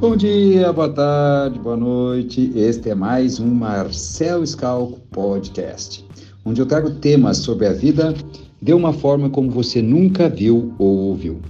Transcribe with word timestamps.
Bom 0.00 0.16
dia, 0.16 0.72
boa 0.72 0.88
tarde, 0.88 1.58
boa 1.58 1.76
noite. 1.76 2.50
Este 2.56 2.88
é 2.88 2.94
mais 2.94 3.38
um 3.38 3.54
Marcel 3.54 4.46
Scalco 4.46 4.98
Podcast, 5.10 6.02
onde 6.42 6.58
eu 6.58 6.64
trago 6.64 6.92
temas 6.92 7.36
sobre 7.36 7.66
a 7.66 7.74
vida 7.74 8.14
de 8.62 8.72
uma 8.72 8.94
forma 8.94 9.28
como 9.28 9.50
você 9.50 9.82
nunca 9.82 10.26
viu 10.26 10.72
ou 10.78 10.96
ouviu. 11.00 11.42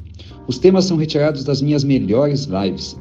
Os 0.48 0.58
temas 0.58 0.86
são 0.86 0.96
retirados 0.96 1.44
das 1.44 1.62
minhas 1.62 1.84
melhores 1.84 2.46
lives, 2.46 2.98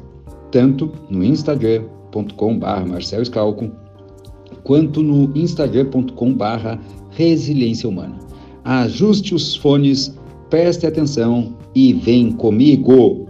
tanto 0.52 0.92
no 1.10 1.24
instagram.com.br 1.24 2.86
Marcel 2.86 3.24
Scalco, 3.24 3.72
quanto 4.62 5.02
no 5.02 5.36
instagram.com.br 5.36 6.78
Resiliência 7.10 7.88
Humana. 7.88 8.16
Ajuste 8.62 9.34
os 9.34 9.56
fones, 9.56 10.16
preste 10.48 10.86
atenção 10.86 11.56
e 11.74 11.92
vem 11.92 12.30
comigo! 12.30 13.26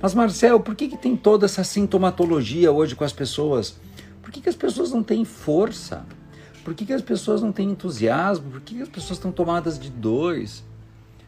Mas 0.00 0.14
Marcel, 0.14 0.60
por 0.60 0.76
que, 0.76 0.88
que 0.88 0.96
tem 0.96 1.16
toda 1.16 1.46
essa 1.46 1.64
sintomatologia 1.64 2.70
hoje 2.70 2.94
com 2.94 3.02
as 3.02 3.12
pessoas? 3.12 3.76
Por 4.22 4.30
que, 4.30 4.40
que 4.40 4.48
as 4.48 4.54
pessoas 4.54 4.92
não 4.92 5.02
têm 5.02 5.24
força? 5.24 6.06
Por 6.62 6.74
que, 6.74 6.86
que 6.86 6.92
as 6.92 7.02
pessoas 7.02 7.42
não 7.42 7.50
têm 7.50 7.70
entusiasmo? 7.70 8.50
Por 8.50 8.60
que, 8.60 8.76
que 8.76 8.82
as 8.82 8.88
pessoas 8.88 9.18
estão 9.18 9.32
tomadas 9.32 9.78
de 9.78 9.90
dores? 9.90 10.64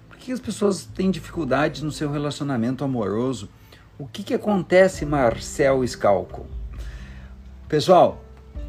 Por 0.09 0.17
que, 0.17 0.27
que 0.27 0.33
as 0.33 0.41
pessoas 0.41 0.85
têm 0.85 1.11
dificuldades 1.11 1.83
no 1.83 1.91
seu 1.91 2.11
relacionamento 2.13 2.85
amoroso? 2.85 3.49
O 3.99 4.07
que, 4.07 4.23
que 4.23 4.35
acontece, 4.35 5.05
Marcel 5.05 5.87
Scalco? 5.87 6.47
Pessoal, 7.69 8.23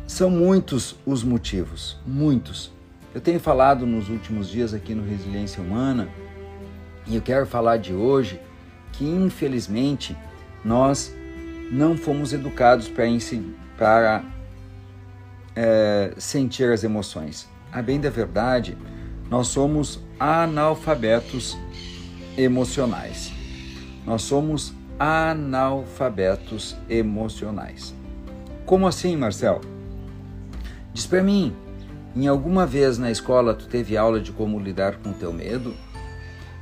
são 0.07 0.29
muitos 0.29 0.95
os 1.05 1.23
motivos, 1.23 1.97
muitos. 2.07 2.72
Eu 3.13 3.22
tenho 3.22 3.39
falado 3.39 3.85
nos 3.85 4.09
últimos 4.09 4.49
dias 4.49 4.73
aqui 4.73 4.95
no 4.95 5.03
Resiliência 5.03 5.61
Humana 5.61 6.09
e 7.05 7.16
eu 7.16 7.22
quero 7.22 7.45
falar 7.45 7.77
de 7.77 7.94
hoje 7.94 8.39
que 8.92 9.06
infelizmente 9.06 10.16
nós 10.64 11.16
não 11.72 11.97
fomos 11.97 12.34
educados 12.34 12.89
para, 13.78 14.23
é, 15.56 16.14
sentir 16.17 16.72
as 16.72 16.84
emoções. 16.84 17.50
A 17.72 17.81
bem 17.81 18.00
da 18.00 18.09
verdade, 18.09 18.78
nós 19.30 19.47
somos 19.47 20.00
analfabetos 20.19 21.58
emocionais. 22.38 23.31
Nós 24.06 24.23
somos 24.23 24.73
analfabetos 25.00 26.75
emocionais. 26.89 27.95
Como 28.66 28.88
assim, 28.88 29.16
Marcel? 29.16 29.62
Diz 30.94 31.06
para 31.06 31.23
mim, 31.23 31.56
em 32.16 32.28
alguma 32.28 32.66
vez 32.66 32.97
na 32.97 33.09
escola 33.09 33.53
tu 33.53 33.67
teve 33.67 33.95
aula 33.97 34.19
de 34.19 34.31
como 34.31 34.59
lidar 34.59 34.97
com 34.97 35.12
o 35.12 35.14
teu 35.14 35.31
medo? 35.31 35.73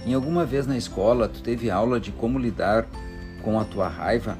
Em 0.10 0.16
alguma 0.16 0.44
vez 0.44 0.66
na 0.66 0.76
escola 0.76 1.30
tu 1.30 1.40
teve 1.40 1.70
aula 1.70 2.00
de 2.00 2.12
como 2.12 2.40
lidar 2.40 2.88
com 3.44 3.60
a 3.60 3.64
tua 3.64 3.88
raiva? 3.88 4.36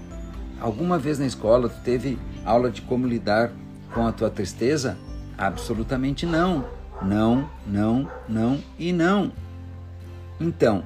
Alguma 0.60 0.98
vez 0.98 1.20
na 1.20 1.28
escola 1.28 1.70
tu 1.70 1.80
teve 1.84 2.18
aula 2.44 2.72
de 2.72 2.82
como 2.82 3.06
lidar 3.06 3.52
com 3.94 4.08
a 4.08 4.12
tua 4.12 4.32
tristeza? 4.32 4.98
Absolutamente 5.38 6.26
não. 6.26 6.66
Não, 7.04 7.48
não, 7.68 8.10
não 8.28 8.64
e 8.80 8.92
não. 8.92 9.32
Então, 10.40 10.84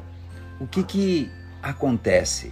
o 0.59 0.67
que 0.67 0.83
que 0.83 1.31
acontece? 1.61 2.51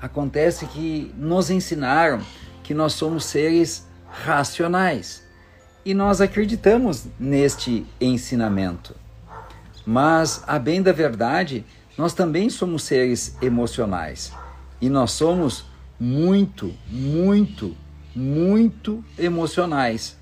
Acontece 0.00 0.64
que 0.64 1.14
nos 1.18 1.50
ensinaram 1.50 2.22
que 2.62 2.72
nós 2.72 2.94
somos 2.94 3.26
seres 3.26 3.86
racionais 4.10 5.22
e 5.84 5.92
nós 5.92 6.22
acreditamos 6.22 7.08
neste 7.20 7.86
ensinamento. 8.00 9.01
Mas, 9.84 10.42
a 10.46 10.58
bem 10.58 10.80
da 10.80 10.92
verdade, 10.92 11.64
nós 11.96 12.14
também 12.14 12.48
somos 12.48 12.84
seres 12.84 13.36
emocionais 13.42 14.32
e 14.80 14.88
nós 14.88 15.12
somos 15.12 15.64
muito, 15.98 16.74
muito, 16.88 17.76
muito 18.14 19.04
emocionais. 19.18 20.16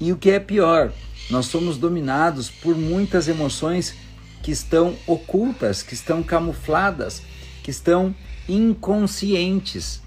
E 0.00 0.12
o 0.12 0.16
que 0.16 0.30
é 0.30 0.38
pior, 0.38 0.92
nós 1.30 1.46
somos 1.46 1.76
dominados 1.76 2.50
por 2.50 2.76
muitas 2.76 3.28
emoções 3.28 3.94
que 4.42 4.52
estão 4.52 4.96
ocultas, 5.06 5.82
que 5.82 5.94
estão 5.94 6.22
camufladas, 6.22 7.22
que 7.62 7.70
estão 7.70 8.14
inconscientes. 8.48 10.00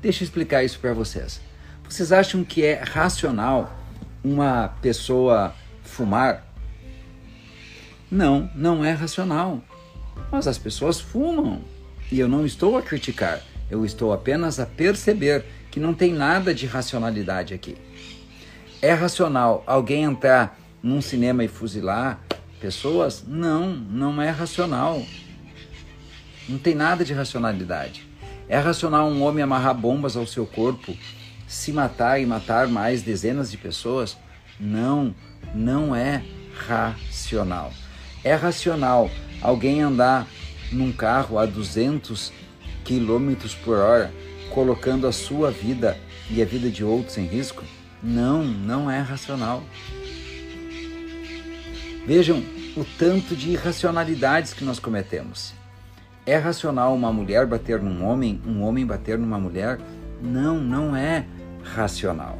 Deixa 0.00 0.22
eu 0.22 0.26
explicar 0.26 0.64
isso 0.64 0.78
para 0.78 0.94
vocês. 0.94 1.40
Vocês 1.88 2.12
acham 2.12 2.42
que 2.44 2.64
é 2.64 2.82
racional 2.82 3.76
uma 4.24 4.68
pessoa 4.80 5.54
fumar? 5.82 6.47
Não, 8.10 8.50
não 8.54 8.84
é 8.84 8.92
racional. 8.92 9.62
Mas 10.30 10.46
as 10.46 10.58
pessoas 10.58 11.00
fumam. 11.00 11.60
E 12.10 12.18
eu 12.18 12.28
não 12.28 12.46
estou 12.46 12.76
a 12.78 12.82
criticar, 12.82 13.42
eu 13.70 13.84
estou 13.84 14.12
apenas 14.12 14.58
a 14.58 14.64
perceber 14.64 15.44
que 15.70 15.78
não 15.78 15.92
tem 15.92 16.12
nada 16.12 16.54
de 16.54 16.66
racionalidade 16.66 17.52
aqui. 17.52 17.76
É 18.80 18.94
racional 18.94 19.62
alguém 19.66 20.04
entrar 20.04 20.58
num 20.82 21.02
cinema 21.02 21.44
e 21.44 21.48
fuzilar 21.48 22.18
pessoas? 22.60 23.24
Não, 23.26 23.68
não 23.70 24.22
é 24.22 24.30
racional. 24.30 25.02
Não 26.48 26.58
tem 26.58 26.74
nada 26.74 27.04
de 27.04 27.12
racionalidade. 27.12 28.08
É 28.48 28.58
racional 28.58 29.08
um 29.08 29.22
homem 29.22 29.44
amarrar 29.44 29.74
bombas 29.74 30.16
ao 30.16 30.26
seu 30.26 30.46
corpo, 30.46 30.96
se 31.46 31.72
matar 31.72 32.20
e 32.20 32.24
matar 32.24 32.66
mais 32.68 33.02
dezenas 33.02 33.50
de 33.50 33.58
pessoas? 33.58 34.16
Não, 34.58 35.14
não 35.54 35.94
é 35.94 36.22
racional. 36.66 37.72
É 38.28 38.34
racional 38.34 39.10
alguém 39.40 39.80
andar 39.80 40.26
num 40.70 40.92
carro 40.92 41.38
a 41.38 41.46
200 41.46 42.30
km 42.84 43.34
por 43.64 43.78
hora, 43.78 44.12
colocando 44.50 45.06
a 45.06 45.12
sua 45.12 45.50
vida 45.50 45.96
e 46.30 46.42
a 46.42 46.44
vida 46.44 46.68
de 46.68 46.84
outros 46.84 47.16
em 47.16 47.24
risco? 47.24 47.64
Não, 48.02 48.44
não 48.44 48.90
é 48.90 49.00
racional. 49.00 49.62
Vejam 52.06 52.44
o 52.76 52.84
tanto 52.98 53.34
de 53.34 53.52
irracionalidades 53.52 54.52
que 54.52 54.62
nós 54.62 54.78
cometemos. 54.78 55.54
É 56.26 56.36
racional 56.36 56.94
uma 56.94 57.10
mulher 57.10 57.46
bater 57.46 57.80
num 57.80 58.04
homem, 58.04 58.42
um 58.46 58.62
homem 58.62 58.84
bater 58.84 59.18
numa 59.18 59.38
mulher? 59.38 59.80
Não, 60.20 60.60
não 60.60 60.94
é 60.94 61.24
racional. 61.62 62.38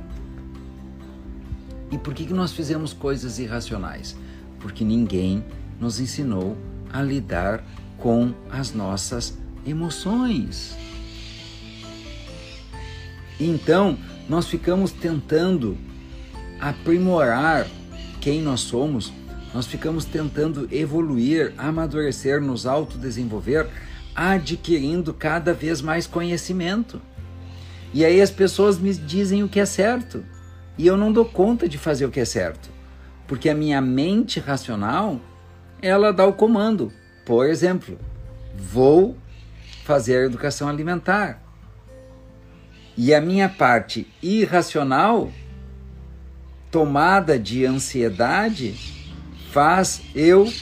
E 1.91 1.97
por 1.97 2.12
que, 2.12 2.27
que 2.27 2.34
nós 2.34 2.53
fizemos 2.53 2.93
coisas 2.93 3.38
irracionais? 3.38 4.15
Porque 4.60 4.84
ninguém 4.84 5.43
nos 5.81 6.00
ensinou 6.00 6.56
a 6.93 7.03
lidar 7.03 7.65
com 7.97 8.33
as 8.50 8.72
nossas 8.72 9.37
emoções. 9.66 10.77
Então, 13.41 13.99
nós 14.28 14.47
ficamos 14.47 14.93
tentando 14.93 15.77
aprimorar 16.61 17.66
quem 18.21 18.43
nós 18.43 18.61
somos, 18.61 19.12
nós 19.55 19.66
ficamos 19.66 20.05
tentando 20.05 20.69
evoluir, 20.71 21.55
amadurecer, 21.56 22.41
nos 22.41 22.66
autodesenvolver, 22.66 23.69
adquirindo 24.15 25.15
cada 25.15 25.55
vez 25.55 25.81
mais 25.81 26.06
conhecimento. 26.06 27.00
E 27.95 28.05
aí 28.05 28.21
as 28.21 28.31
pessoas 28.31 28.78
me 28.78 28.93
dizem 28.93 29.43
o 29.43 29.49
que 29.49 29.60
é 29.60 29.66
certo, 29.66 30.25
e 30.77 30.87
eu 30.87 30.97
não 30.97 31.12
dou 31.12 31.25
conta 31.25 31.69
de 31.69 31.78
fazer 31.78 32.05
o 32.05 32.10
que 32.10 32.21
é 32.21 32.25
certo, 32.25 32.69
porque 33.27 33.49
a 33.49 33.55
minha 33.55 33.81
mente 33.81 34.41
racional 34.41 35.21
ela 35.80 36.13
dá 36.13 36.27
o 36.27 36.33
comando. 36.33 36.92
Por 37.25 37.47
exemplo, 37.47 37.98
vou 38.54 39.16
fazer 39.84 40.19
a 40.19 40.27
educação 40.27 40.69
alimentar. 40.69 41.42
E 42.97 43.15
a 43.15 43.21
minha 43.21 43.48
parte 43.48 44.07
irracional, 44.22 45.30
tomada 46.71 47.39
de 47.39 47.65
ansiedade, 47.65 48.75
faz 49.53 50.03
eu 50.15 50.53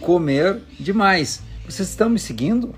comer 0.00 0.60
demais. 0.78 1.42
Vocês 1.64 1.88
estão 1.88 2.10
me 2.10 2.18
seguindo? 2.18 2.74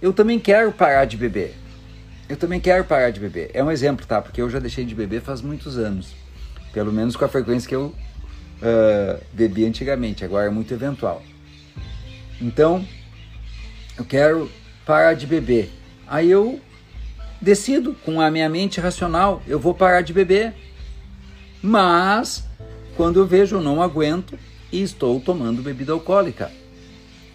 Eu 0.00 0.12
também 0.12 0.38
quero 0.38 0.70
parar 0.70 1.06
de 1.06 1.16
beber. 1.16 1.56
Eu 2.28 2.36
também 2.36 2.60
quero 2.60 2.84
parar 2.84 3.10
de 3.10 3.18
beber. 3.18 3.50
É 3.54 3.64
um 3.64 3.70
exemplo, 3.70 4.06
tá? 4.06 4.20
Porque 4.20 4.40
eu 4.40 4.50
já 4.50 4.58
deixei 4.58 4.84
de 4.84 4.94
beber 4.94 5.22
faz 5.22 5.40
muitos 5.40 5.78
anos. 5.78 6.14
Pelo 6.72 6.92
menos 6.92 7.16
com 7.16 7.24
a 7.24 7.28
frequência 7.28 7.66
que 7.66 7.74
eu 7.74 7.94
uh, 8.62 9.22
bebi 9.32 9.64
antigamente, 9.64 10.24
agora 10.24 10.46
é 10.46 10.50
muito 10.50 10.72
eventual. 10.72 11.22
Então, 12.40 12.84
eu 13.96 14.04
quero 14.04 14.50
parar 14.86 15.14
de 15.14 15.26
beber. 15.26 15.70
Aí 16.06 16.30
eu 16.30 16.60
decido 17.40 17.94
com 18.04 18.20
a 18.20 18.30
minha 18.30 18.48
mente 18.48 18.80
racional, 18.80 19.42
eu 19.46 19.58
vou 19.58 19.74
parar 19.74 20.02
de 20.02 20.12
beber. 20.12 20.54
Mas 21.60 22.46
quando 22.96 23.18
eu 23.18 23.26
vejo 23.26 23.56
eu 23.56 23.60
não 23.60 23.82
aguento 23.82 24.38
e 24.70 24.82
estou 24.82 25.20
tomando 25.20 25.62
bebida 25.62 25.92
alcoólica 25.92 26.50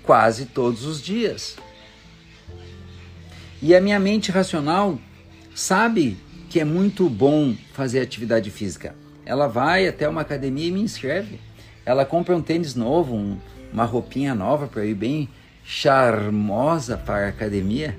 quase 0.04 0.46
todos 0.46 0.86
os 0.86 1.02
dias. 1.02 1.56
E 3.62 3.74
a 3.74 3.82
minha 3.82 4.00
mente 4.00 4.30
racional 4.32 5.00
sabe 5.56 6.18
que 6.50 6.60
é 6.60 6.66
muito 6.66 7.10
bom 7.10 7.56
fazer 7.74 8.02
atividade 8.02 8.52
física. 8.52 8.96
Ela 9.26 9.48
vai 9.48 9.88
até 9.88 10.08
uma 10.08 10.22
academia 10.22 10.68
e 10.68 10.72
me 10.72 10.82
inscreve. 10.82 11.40
Ela 11.86 12.06
compra 12.06 12.36
um 12.36 12.42
tênis 12.42 12.76
novo, 12.76 13.16
um, 13.16 13.38
uma 13.72 13.86
roupinha 13.86 14.36
nova 14.36 14.68
para 14.68 14.86
ir 14.86 14.96
bem 14.96 15.30
charmosa 15.64 16.98
para 16.98 17.26
a 17.26 17.30
academia. 17.30 17.98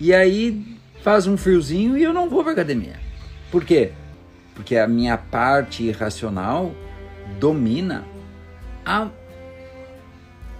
E 0.00 0.12
aí 0.12 0.78
faz 1.02 1.26
um 1.26 1.36
friozinho 1.36 1.96
e 1.96 2.02
eu 2.02 2.12
não 2.12 2.28
vou 2.28 2.42
para 2.42 2.52
academia. 2.52 2.96
Por 3.50 3.64
quê? 3.64 3.92
Porque 4.54 4.76
a 4.76 4.86
minha 4.86 5.16
parte 5.16 5.82
irracional 5.82 6.72
domina 7.38 8.04
há 8.84 9.08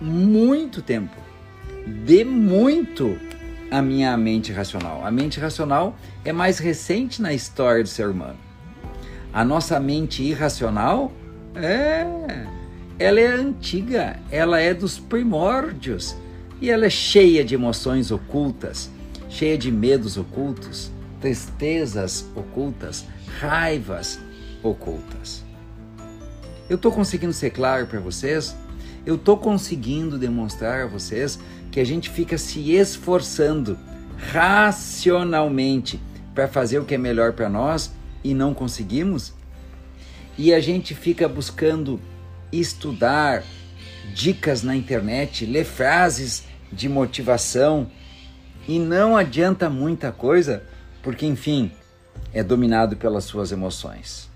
muito 0.00 0.82
tempo. 0.82 1.16
De 2.04 2.24
muito 2.24 3.18
a 3.70 3.80
minha 3.80 4.16
mente 4.16 4.52
racional. 4.52 5.04
A 5.04 5.10
mente 5.10 5.40
racional 5.40 5.96
é 6.24 6.32
mais 6.32 6.58
recente 6.58 7.20
na 7.20 7.32
história 7.32 7.82
do 7.82 7.88
ser 7.88 8.08
humano. 8.08 8.38
A 9.32 9.44
nossa 9.44 9.80
mente 9.80 10.22
irracional 10.22 11.10
é 11.54 12.06
ela 12.98 13.18
é 13.18 13.26
antiga, 13.26 14.20
ela 14.30 14.60
é 14.60 14.74
dos 14.74 14.98
primórdios 14.98 16.14
e 16.60 16.70
ela 16.70 16.86
é 16.86 16.90
cheia 16.90 17.44
de 17.44 17.54
emoções 17.54 18.10
ocultas, 18.10 18.90
cheia 19.28 19.56
de 19.56 19.72
medos 19.72 20.16
ocultos, 20.16 20.92
tristezas 21.20 22.26
ocultas, 22.36 23.06
raivas 23.40 24.20
ocultas. 24.62 25.42
Eu 26.68 26.76
estou 26.76 26.92
conseguindo 26.92 27.32
ser 27.32 27.50
claro 27.50 27.86
para 27.86 27.98
vocês? 28.00 28.54
Eu 29.04 29.16
estou 29.16 29.36
conseguindo 29.36 30.18
demonstrar 30.18 30.82
a 30.82 30.86
vocês 30.86 31.40
que 31.70 31.80
a 31.80 31.84
gente 31.84 32.08
fica 32.08 32.36
se 32.38 32.72
esforçando 32.72 33.78
racionalmente 34.30 35.98
para 36.34 36.46
fazer 36.46 36.78
o 36.78 36.84
que 36.84 36.94
é 36.94 36.98
melhor 36.98 37.32
para 37.32 37.48
nós 37.48 37.90
e 38.22 38.34
não 38.34 38.54
conseguimos? 38.54 39.34
E 40.36 40.52
a 40.52 40.60
gente 40.60 40.94
fica 40.94 41.28
buscando 41.28 42.00
estudar 42.50 43.44
dicas 44.14 44.62
na 44.62 44.74
internet, 44.74 45.46
ler 45.46 45.64
frases 45.64 46.44
de 46.72 46.88
motivação 46.88 47.90
e 48.66 48.78
não 48.78 49.16
adianta 49.16 49.68
muita 49.68 50.12
coisa, 50.12 50.64
porque 51.02 51.26
enfim, 51.26 51.72
é 52.32 52.42
dominado 52.42 52.96
pelas 52.96 53.24
suas 53.24 53.52
emoções. 53.52 54.30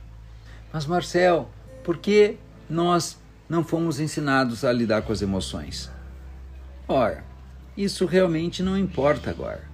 Mas 0.72 0.86
Marcel, 0.86 1.48
por 1.84 1.98
que 1.98 2.36
nós 2.68 3.18
não 3.48 3.64
fomos 3.64 4.00
ensinados 4.00 4.64
a 4.64 4.72
lidar 4.72 5.02
com 5.02 5.12
as 5.12 5.22
emoções? 5.22 5.90
Ora, 6.88 7.24
isso 7.76 8.06
realmente 8.06 8.62
não 8.62 8.76
importa 8.76 9.30
agora. 9.30 9.64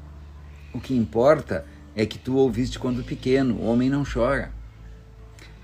O 0.72 0.80
que 0.80 0.94
importa 0.94 1.64
é 1.94 2.06
que 2.06 2.18
tu 2.18 2.36
ouviste 2.36 2.78
quando 2.78 3.04
pequeno, 3.04 3.56
o 3.56 3.66
homem 3.66 3.90
não 3.90 4.04
chora. 4.04 4.52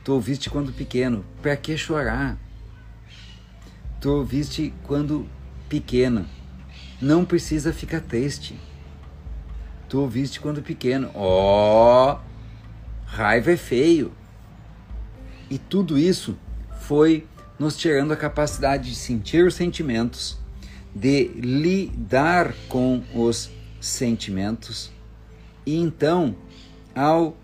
Tu 0.04 0.12
ouviste 0.12 0.48
quando 0.48 0.72
pequeno, 0.72 1.24
para 1.42 1.56
que 1.56 1.76
chorar? 1.76 2.38
Tu 4.00 4.10
ouviste 4.10 4.72
quando 4.84 5.26
pequena, 5.68 6.26
não 7.00 7.24
precisa 7.24 7.72
ficar 7.72 8.00
triste. 8.00 8.58
Tu 9.88 9.98
ouviste 9.98 10.40
quando 10.40 10.62
pequeno, 10.62 11.10
ó, 11.14 12.14
oh, 12.14 12.18
raiva 13.06 13.52
é 13.52 13.56
feio. 13.56 14.12
E 15.50 15.58
tudo 15.58 15.98
isso 15.98 16.36
foi 16.80 17.26
nos 17.58 17.76
tirando 17.76 18.12
a 18.12 18.16
capacidade 18.16 18.90
de 18.90 18.94
sentir 18.94 19.44
os 19.44 19.54
sentimentos, 19.54 20.38
de 20.94 21.28
lidar 21.28 22.54
com 22.68 23.02
os 23.14 23.50
sentimentos. 23.80 24.92
E 25.68 25.76
então, 25.76 26.34
ao 26.94 27.36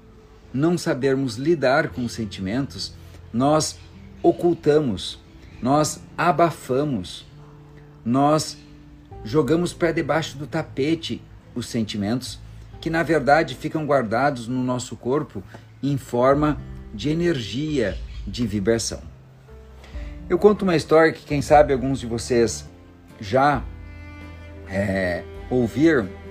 não 0.51 0.79
sabermos 0.79 1.37
lidar 1.37 1.91
com 1.91 2.07
os 2.07 2.13
sentimentos, 2.13 2.95
nós 3.31 3.79
ocultamos, 4.23 5.21
nós 5.61 6.01
abafamos, 6.17 7.27
nós 8.03 8.57
jogamos 9.23 9.75
para 9.75 9.93
debaixo 9.93 10.39
do 10.39 10.47
tapete 10.47 11.21
os 11.55 11.67
sentimentos 11.67 12.39
que 12.81 12.89
na 12.89 13.03
verdade 13.03 13.55
ficam 13.55 13.85
guardados 13.85 14.49
no 14.49 14.65
nosso 14.65 14.97
corpo 14.97 15.43
em 15.83 15.99
forma 15.99 16.59
de 16.95 17.11
energia, 17.11 17.99
de 18.27 18.47
vibração. 18.47 19.03
Eu 20.31 20.39
conto 20.39 20.63
uma 20.63 20.77
história 20.77 21.13
que 21.13 21.27
quem 21.27 21.43
sabe 21.43 21.75
alguns 21.75 22.01
de 22.01 22.07
vocês 22.07 22.67
já 23.21 23.63
é, 24.67 25.23
ouviram 25.51 26.24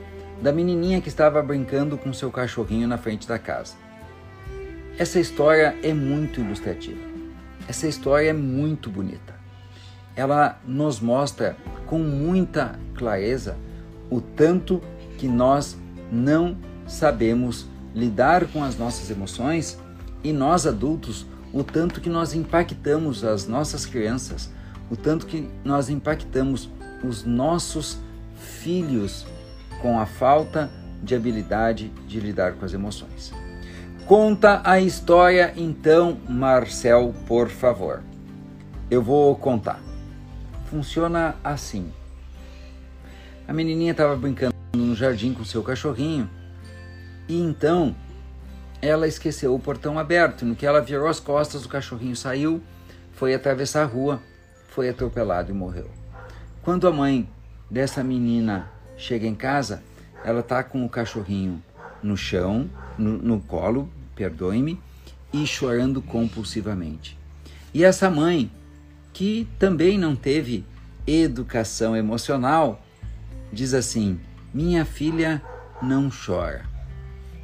da 0.44 0.52
menininha 0.52 1.00
que 1.00 1.08
estava 1.08 1.42
brincando 1.42 1.98
com 1.98 2.12
seu 2.12 2.30
cachorrinho 2.30 2.86
na 2.86 2.98
frente 2.98 3.26
da 3.26 3.40
casa. 3.40 3.76
Essa 4.98 5.18
história 5.18 5.74
é 5.82 5.94
muito 5.94 6.42
ilustrativa. 6.42 7.00
Essa 7.66 7.88
história 7.88 8.30
é 8.30 8.34
muito 8.34 8.90
bonita. 8.90 9.34
Ela 10.18 10.60
nos 10.68 11.00
mostra 11.00 11.56
com 11.88 11.98
muita 11.98 12.78
clareza 12.94 13.56
o 14.10 14.20
tanto 14.20 14.82
que 15.18 15.30
nós 15.30 15.78
não 16.12 16.58
sabemos 16.86 17.66
lidar 17.96 18.46
com 18.48 18.62
as 18.66 18.78
nossas 18.78 19.10
emoções 19.10 19.80
e 20.26 20.34
nós 20.34 20.68
adultos 20.68 21.26
o 21.54 21.64
tanto 21.64 22.02
que 22.02 22.10
nós 22.10 22.34
impactamos 22.34 23.24
as 23.24 23.48
nossas 23.48 23.86
crianças, 23.86 24.52
o 24.92 24.98
tanto 24.98 25.26
que 25.26 25.48
nós 25.64 25.90
impactamos 25.90 26.70
os 27.02 27.24
nossos 27.24 27.98
filhos 28.36 29.26
com 29.84 30.00
a 30.00 30.06
falta 30.06 30.72
de 31.04 31.14
habilidade 31.14 31.90
de 32.08 32.18
lidar 32.18 32.54
com 32.54 32.64
as 32.64 32.74
emoções. 32.74 33.34
Conta 34.08 34.62
a 34.64 34.80
história 34.80 35.54
então, 35.58 36.18
Marcel, 36.28 37.14
por 37.28 37.50
favor. 37.50 38.02
Eu 38.90 39.02
vou 39.04 39.36
contar. 39.36 39.82
Funciona 40.68 41.36
assim. 41.44 41.92
A 43.46 43.52
menininha 43.52 43.92
estava 43.92 44.16
brincando 44.16 44.56
no 44.74 44.96
jardim 44.96 45.34
com 45.34 45.44
seu 45.44 45.62
cachorrinho 45.62 46.30
e 47.28 47.38
então 47.38 47.94
ela 48.82 49.06
esqueceu 49.06 49.54
o 49.54 49.60
portão 49.60 50.00
aberto. 50.00 50.46
No 50.46 50.56
que 50.56 50.66
ela 50.66 50.80
virou 50.80 51.10
as 51.10 51.20
costas, 51.20 51.66
o 51.66 51.70
cachorrinho 51.70 52.16
saiu, 52.16 52.64
foi 53.12 53.34
atravessar 53.34 53.84
a 53.84 53.86
rua, 53.86 54.22
foi 54.70 54.88
atropelado 54.88 55.52
e 55.52 55.54
morreu. 55.54 55.90
Quando 56.62 56.88
a 56.88 56.92
mãe 56.92 57.30
dessa 57.70 58.02
menina 58.02 58.73
chega 58.98 59.28
em 59.28 59.36
casa, 59.36 59.84
ela 60.24 60.40
está 60.40 60.64
com 60.64 60.86
o 60.86 60.90
cachorrinho 60.90 61.62
no 62.02 62.18
chão, 62.18 62.70
no, 62.98 63.18
no 63.18 63.40
colo, 63.40 63.90
perdoe-me, 64.16 64.80
e 65.32 65.48
chorando 65.48 66.02
compulsivamente. 66.02 67.18
E 67.74 67.84
essa 67.84 68.10
mãe, 68.10 68.52
que 69.12 69.48
também 69.58 69.98
não 69.98 70.16
teve 70.16 70.64
educação 71.08 71.96
emocional, 71.96 72.84
diz 73.52 73.74
assim: 73.74 74.20
Minha 74.54 74.86
filha 74.86 75.42
não 75.82 76.10
chora. 76.10 76.66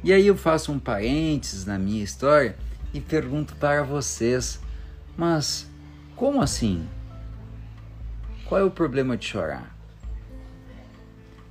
E 0.02 0.12
aí 0.12 0.26
eu 0.26 0.36
faço 0.36 0.72
um 0.72 0.78
parênteses 0.78 1.66
na 1.66 1.78
minha 1.78 2.02
história 2.02 2.56
e 2.94 3.00
pergunto 3.00 3.54
para 3.56 3.82
vocês: 3.82 4.60
mas 5.16 5.68
como 6.16 6.40
assim? 6.40 6.86
Qual 8.46 8.60
é 8.60 8.64
o 8.64 8.70
problema 8.70 9.16
de 9.16 9.26
chorar? 9.26 9.76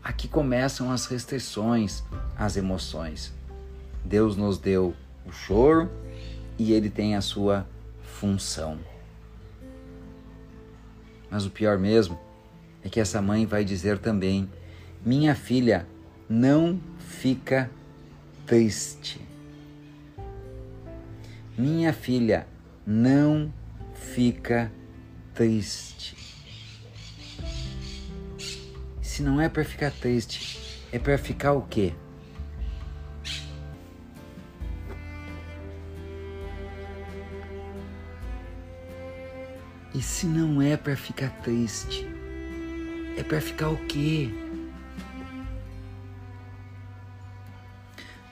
Aqui 0.10 0.28
começam 0.28 0.92
as 0.92 1.06
restrições 1.06 2.04
às 2.36 2.58
emoções. 2.58 3.32
Deus 4.04 4.36
nos 4.36 4.58
deu 4.58 4.96
o 5.24 5.32
choro 5.32 5.88
e 6.58 6.74
ele 6.74 6.90
tem 6.90 7.16
a 7.16 7.22
sua 7.22 7.64
função. 8.02 8.80
Mas 11.30 11.46
o 11.46 11.52
pior 11.52 11.78
mesmo 11.78 12.20
é 12.84 12.90
que 12.90 13.00
essa 13.00 13.22
mãe 13.22 13.46
vai 13.46 13.64
dizer 13.64 14.00
também: 14.00 14.50
minha 15.06 15.36
filha 15.36 15.86
não 16.28 16.82
fica 16.98 17.70
triste. 18.48 19.22
Minha 21.56 21.94
filha, 21.94 22.48
não 22.84 23.54
fica 23.94 24.72
triste. 25.36 26.19
Se 29.20 29.24
não 29.24 29.42
é 29.42 29.50
para 29.50 29.66
ficar 29.66 29.92
triste, 29.92 30.82
é 30.94 30.98
para 30.98 31.18
ficar 31.18 31.52
o 31.52 31.64
quê? 31.64 31.94
E 39.94 40.02
se 40.02 40.26
não 40.26 40.62
é 40.62 40.78
para 40.78 40.96
ficar 40.96 41.32
triste, 41.42 42.08
é 43.18 43.22
para 43.22 43.42
ficar 43.42 43.68
o 43.68 43.78
quê? 43.88 44.30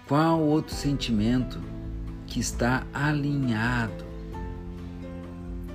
Qual 0.07 0.39
outro 0.39 0.73
sentimento 0.73 1.61
que 2.27 2.39
está 2.39 2.87
alinhado 2.93 4.05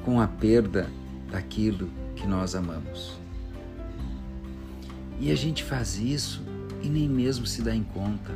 com 0.06 0.18
a 0.18 0.26
perda 0.26 0.90
daquilo 1.30 1.90
que 2.16 2.26
nós 2.26 2.54
amamos? 2.54 3.21
E 5.22 5.30
a 5.30 5.36
gente 5.36 5.62
faz 5.62 6.00
isso 6.00 6.42
e 6.82 6.88
nem 6.88 7.08
mesmo 7.08 7.46
se 7.46 7.62
dá 7.62 7.72
em 7.72 7.84
conta. 7.84 8.32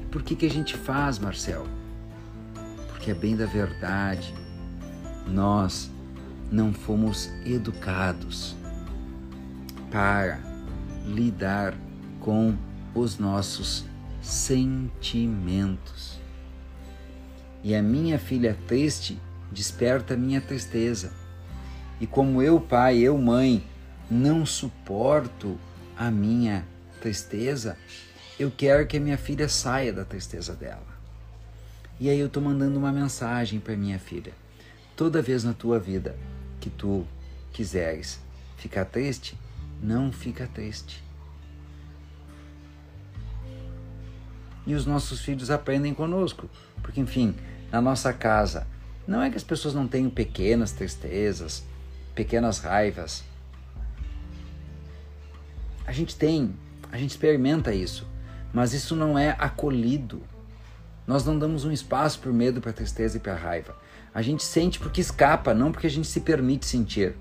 E 0.00 0.04
por 0.04 0.22
que, 0.22 0.36
que 0.36 0.46
a 0.46 0.50
gente 0.50 0.76
faz, 0.76 1.18
Marcel? 1.18 1.66
Porque 2.86 3.10
é 3.10 3.14
bem 3.14 3.36
da 3.36 3.46
verdade. 3.46 4.32
Nós 5.26 5.90
não 6.52 6.72
fomos 6.72 7.28
educados 7.44 8.54
para 9.90 10.38
lidar 11.04 11.74
com 12.20 12.56
os 12.94 13.18
nossos 13.18 13.84
sentimentos. 14.22 16.20
E 17.64 17.74
a 17.74 17.82
minha 17.82 18.20
filha 18.20 18.56
triste 18.68 19.20
desperta 19.50 20.14
a 20.14 20.16
minha 20.16 20.40
tristeza. 20.40 21.12
E 22.00 22.06
como 22.06 22.40
eu, 22.40 22.60
pai, 22.60 22.98
eu, 22.98 23.18
mãe, 23.18 23.64
não 24.10 24.46
suporto 24.46 25.58
a 25.96 26.10
minha 26.10 26.66
tristeza, 27.00 27.76
eu 28.38 28.50
quero 28.50 28.86
que 28.86 28.96
a 28.96 29.00
minha 29.00 29.18
filha 29.18 29.48
saia 29.48 29.92
da 29.92 30.04
tristeza 30.04 30.54
dela. 30.54 30.96
E 31.98 32.10
aí 32.10 32.18
eu 32.18 32.26
estou 32.26 32.42
mandando 32.42 32.78
uma 32.78 32.92
mensagem 32.92 33.58
para 33.58 33.76
minha 33.76 33.98
filha. 33.98 34.32
Toda 34.94 35.22
vez 35.22 35.44
na 35.44 35.54
tua 35.54 35.78
vida 35.78 36.16
que 36.60 36.68
tu 36.68 37.06
quiseres 37.52 38.20
ficar 38.56 38.84
triste, 38.84 39.38
não 39.82 40.12
fica 40.12 40.46
triste. 40.46 41.02
E 44.66 44.74
os 44.74 44.84
nossos 44.84 45.20
filhos 45.20 45.50
aprendem 45.50 45.94
conosco, 45.94 46.50
porque 46.82 47.00
enfim, 47.00 47.34
na 47.70 47.80
nossa 47.80 48.12
casa, 48.12 48.66
não 49.06 49.22
é 49.22 49.30
que 49.30 49.36
as 49.36 49.44
pessoas 49.44 49.74
não 49.74 49.86
tenham 49.86 50.10
pequenas 50.10 50.72
tristezas, 50.72 51.64
pequenas 52.14 52.58
raivas. 52.58 53.24
A 55.86 55.92
gente 55.92 56.16
tem, 56.16 56.52
a 56.90 56.98
gente 56.98 57.10
experimenta 57.10 57.72
isso, 57.72 58.06
mas 58.52 58.72
isso 58.72 58.96
não 58.96 59.16
é 59.16 59.36
acolhido. 59.38 60.20
Nós 61.06 61.24
não 61.24 61.38
damos 61.38 61.64
um 61.64 61.70
espaço 61.70 62.18
para 62.18 62.30
o 62.30 62.34
medo, 62.34 62.60
para 62.60 62.70
a 62.70 62.74
tristeza 62.74 63.16
e 63.16 63.20
para 63.20 63.34
a 63.34 63.36
raiva. 63.36 63.76
A 64.12 64.20
gente 64.20 64.42
sente 64.42 64.80
porque 64.80 65.00
escapa, 65.00 65.54
não 65.54 65.70
porque 65.70 65.86
a 65.86 65.90
gente 65.90 66.08
se 66.08 66.20
permite 66.20 66.66
sentir. 66.66 67.14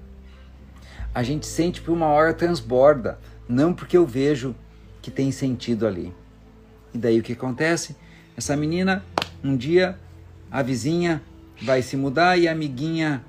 A 1.13 1.21
gente 1.21 1.45
sente 1.45 1.79
por 1.79 1.91
uma 1.91 2.07
hora 2.07 2.33
transborda, 2.33 3.19
não 3.47 3.73
porque 3.73 3.95
eu 3.95 4.05
vejo 4.05 4.55
que 5.01 5.11
tem 5.11 5.31
sentido 5.31 5.85
ali. 5.85 6.11
E 6.93 6.97
daí 6.97 7.19
o 7.19 7.23
que 7.23 7.33
acontece? 7.33 7.95
Essa 8.35 8.55
menina, 8.55 9.03
um 9.43 9.55
dia, 9.55 9.99
a 10.49 10.63
vizinha 10.63 11.21
vai 11.61 11.83
se 11.83 11.95
mudar 11.95 12.37
e 12.37 12.47
a 12.47 12.51
amiguinha 12.51 13.23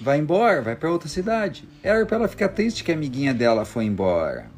vai 0.00 0.18
embora, 0.18 0.60
vai 0.60 0.76
para 0.76 0.90
outra 0.90 1.08
cidade. 1.08 1.66
Era 1.82 2.04
para 2.04 2.18
ela 2.18 2.28
ficar 2.28 2.48
triste 2.48 2.84
que 2.84 2.92
a 2.92 2.94
amiguinha 2.94 3.32
dela 3.32 3.64
foi 3.64 3.84
embora. 3.84 4.53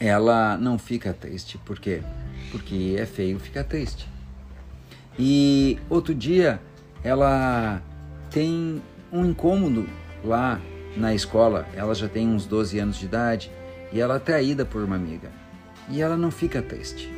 Ela 0.00 0.56
não 0.56 0.78
fica 0.78 1.12
triste, 1.12 1.58
por 1.58 1.80
quê? 1.80 2.02
Porque 2.52 2.96
é 2.98 3.04
feio 3.04 3.38
ficar 3.38 3.64
triste. 3.64 4.08
E 5.18 5.78
outro 5.90 6.14
dia 6.14 6.60
ela 7.02 7.82
tem 8.30 8.80
um 9.12 9.24
incômodo 9.24 9.88
lá 10.24 10.60
na 10.96 11.14
escola, 11.14 11.66
ela 11.74 11.94
já 11.94 12.08
tem 12.08 12.28
uns 12.28 12.46
12 12.46 12.78
anos 12.78 12.96
de 12.96 13.06
idade 13.06 13.50
e 13.92 14.00
ela 14.00 14.16
é 14.16 14.18
traída 14.18 14.64
por 14.64 14.82
uma 14.82 14.96
amiga. 14.96 15.30
E 15.88 16.00
ela 16.00 16.16
não 16.16 16.30
fica 16.30 16.62
triste. 16.62 17.10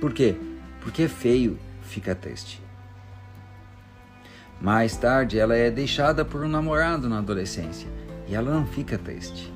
Por 0.00 0.12
quê? 0.12 0.36
Porque 0.80 1.04
é 1.04 1.08
feio 1.08 1.58
ficar 1.82 2.14
triste. 2.14 2.62
Mais 4.60 4.96
tarde, 4.96 5.38
ela 5.38 5.56
é 5.56 5.70
deixada 5.70 6.24
por 6.24 6.42
um 6.44 6.48
namorado 6.48 7.08
na 7.08 7.18
adolescência 7.18 7.88
e 8.28 8.34
ela 8.34 8.52
não 8.52 8.66
fica 8.66 8.96
triste. 8.96 9.55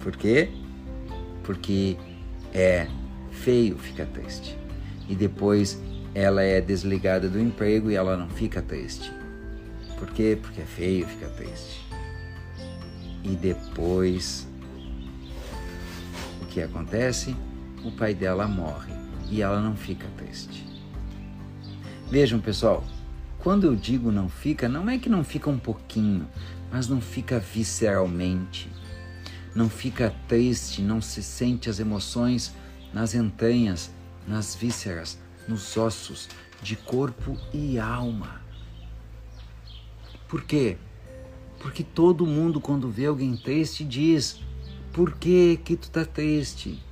Por 0.00 0.16
quê? 0.16 0.50
Porque 1.42 1.96
é 2.52 2.86
feio 3.30 3.78
ficar 3.78 4.06
triste. 4.06 4.56
E 5.08 5.14
depois 5.14 5.80
ela 6.14 6.42
é 6.42 6.60
desligada 6.60 7.28
do 7.28 7.40
emprego 7.40 7.90
e 7.90 7.94
ela 7.94 8.16
não 8.16 8.28
fica 8.28 8.60
triste. 8.60 9.12
Por 9.98 10.10
quê? 10.10 10.38
Porque 10.40 10.60
é 10.62 10.64
feio 10.64 11.06
ficar 11.06 11.28
triste. 11.30 11.86
E 13.22 13.36
depois 13.36 14.48
o 16.40 16.46
que 16.46 16.62
acontece? 16.62 17.36
O 17.84 17.92
pai 17.92 18.14
dela 18.14 18.46
morre 18.46 18.92
e 19.30 19.42
ela 19.42 19.60
não 19.60 19.76
fica 19.76 20.06
triste. 20.16 20.66
Vejam, 22.10 22.40
pessoal, 22.40 22.84
quando 23.38 23.64
eu 23.64 23.76
digo 23.76 24.10
não 24.10 24.28
fica, 24.28 24.68
não 24.68 24.88
é 24.88 24.98
que 24.98 25.08
não 25.08 25.22
fica 25.22 25.48
um 25.48 25.58
pouquinho, 25.58 26.26
mas 26.72 26.88
não 26.88 27.00
fica 27.00 27.38
visceralmente. 27.38 28.70
Não 29.54 29.68
fica 29.68 30.14
triste, 30.28 30.80
não 30.80 31.00
se 31.00 31.22
sente 31.22 31.68
as 31.68 31.80
emoções 31.80 32.54
nas 32.92 33.14
entranhas, 33.14 33.90
nas 34.26 34.54
vísceras, 34.54 35.18
nos 35.48 35.76
ossos, 35.76 36.28
de 36.62 36.76
corpo 36.76 37.36
e 37.52 37.78
alma. 37.78 38.40
Por 40.28 40.44
quê? 40.44 40.76
Porque 41.58 41.82
todo 41.82 42.26
mundo, 42.26 42.60
quando 42.60 42.88
vê 42.88 43.06
alguém 43.06 43.36
triste, 43.36 43.84
diz: 43.84 44.40
Por 44.92 45.16
que 45.16 45.56
que 45.56 45.76
tu 45.76 45.90
tá 45.90 46.04
triste? 46.04 46.82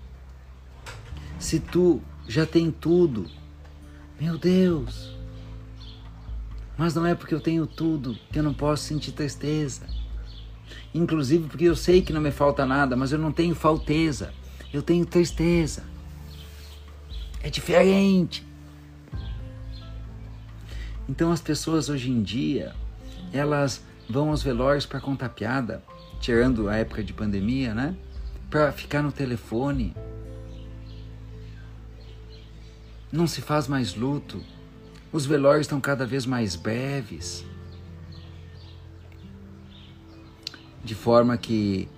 Se 1.38 1.60
tu 1.60 2.02
já 2.26 2.44
tem 2.44 2.70
tudo, 2.70 3.30
meu 4.20 4.36
Deus! 4.36 5.16
Mas 6.76 6.94
não 6.94 7.06
é 7.06 7.14
porque 7.14 7.34
eu 7.34 7.40
tenho 7.40 7.66
tudo 7.66 8.16
que 8.30 8.38
eu 8.38 8.42
não 8.42 8.54
posso 8.54 8.84
sentir 8.84 9.12
tristeza. 9.12 9.97
Inclusive 10.94 11.48
porque 11.48 11.64
eu 11.64 11.76
sei 11.76 12.02
que 12.02 12.12
não 12.12 12.20
me 12.20 12.30
falta 12.30 12.64
nada, 12.64 12.96
mas 12.96 13.12
eu 13.12 13.18
não 13.18 13.32
tenho 13.32 13.54
falteza. 13.54 14.32
Eu 14.72 14.82
tenho 14.82 15.04
tristeza. 15.06 15.84
É 17.42 17.48
diferente. 17.50 18.46
Então 21.08 21.32
as 21.32 21.40
pessoas 21.40 21.88
hoje 21.88 22.10
em 22.10 22.22
dia, 22.22 22.74
elas 23.32 23.82
vão 24.08 24.30
aos 24.30 24.42
velórios 24.42 24.84
para 24.84 25.00
contar 25.00 25.30
piada, 25.30 25.82
tirando 26.20 26.68
a 26.68 26.76
época 26.76 27.02
de 27.02 27.12
pandemia, 27.12 27.74
né? 27.74 27.96
Para 28.50 28.72
ficar 28.72 29.02
no 29.02 29.12
telefone. 29.12 29.94
Não 33.10 33.26
se 33.26 33.40
faz 33.40 33.68
mais 33.68 33.94
luto. 33.94 34.42
Os 35.10 35.24
velórios 35.24 35.62
estão 35.62 35.80
cada 35.80 36.04
vez 36.04 36.26
mais 36.26 36.56
breves. 36.56 37.44
De 40.84 40.94
forma 40.94 41.36
que 41.36 41.88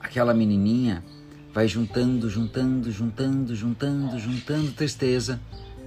aquela 0.00 0.34
menininha 0.34 1.04
vai 1.52 1.66
juntando, 1.66 2.28
juntando, 2.28 2.90
juntando, 2.90 3.54
juntando, 3.54 4.18
juntando 4.18 4.72
tristeza 4.72 5.40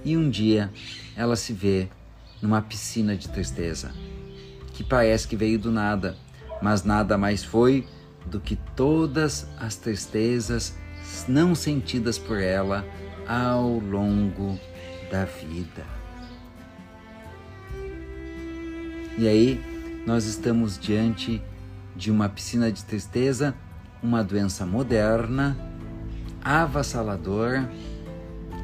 e 0.04 0.16
um 0.16 0.28
dia 0.28 0.70
ela 1.16 1.36
se 1.36 1.52
vê 1.52 1.88
numa 2.40 2.60
piscina 2.60 3.16
de 3.16 3.28
tristeza 3.28 3.92
que 4.72 4.82
parece 4.82 5.28
que 5.28 5.36
veio 5.36 5.58
do 5.58 5.70
nada, 5.70 6.16
mas 6.60 6.82
nada 6.82 7.16
mais 7.18 7.44
foi 7.44 7.86
do 8.26 8.40
que 8.40 8.56
todas 8.74 9.46
as 9.58 9.76
tristezas 9.76 10.74
não 11.28 11.54
sentidas 11.54 12.18
por 12.18 12.40
ela 12.40 12.86
ao 13.26 13.78
longo 13.78 14.58
da 15.10 15.24
vida. 15.24 15.84
E 19.18 19.28
aí, 19.28 19.60
nós 20.06 20.24
estamos 20.24 20.78
diante 20.78 21.42
de 21.96 22.10
uma 22.10 22.28
piscina 22.28 22.70
de 22.70 22.84
tristeza, 22.84 23.54
uma 24.02 24.22
doença 24.22 24.66
moderna, 24.66 25.56
avassaladora, 26.42 27.70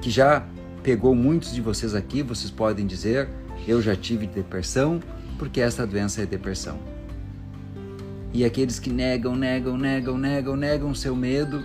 que 0.00 0.11
já 0.11 0.47
pegou 0.82 1.14
muitos 1.14 1.52
de 1.52 1.61
vocês 1.61 1.94
aqui, 1.94 2.23
vocês 2.23 2.50
podem 2.50 2.87
dizer, 2.87 3.28
eu 3.66 3.80
já 3.82 3.94
tive 3.94 4.26
depressão, 4.26 5.00
porque 5.38 5.61
essa 5.61 5.87
doença 5.87 6.23
é 6.23 6.26
depressão. 6.26 6.78
E 8.32 8.44
aqueles 8.44 8.78
que 8.78 8.90
negam, 8.90 9.35
negam, 9.37 9.76
negam, 9.76 10.18
negam, 10.18 10.56
negam 10.56 10.94
seu 10.94 11.14
medo, 11.16 11.64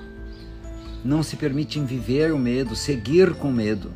não 1.04 1.22
se 1.22 1.36
permitem 1.36 1.86
viver 1.86 2.34
o 2.34 2.40
medo, 2.40 2.76
seguir 2.76 3.34
com 3.36 3.52
medo. 3.52 3.92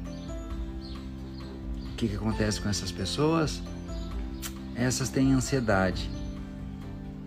O 1.92 1.96
que, 1.96 2.08
que 2.08 2.16
acontece 2.16 2.62
com 2.62 2.70
essas 2.70 2.92
pessoas? 2.92 3.62
essas 4.78 5.10
têm 5.10 5.34
ansiedade. 5.34 6.10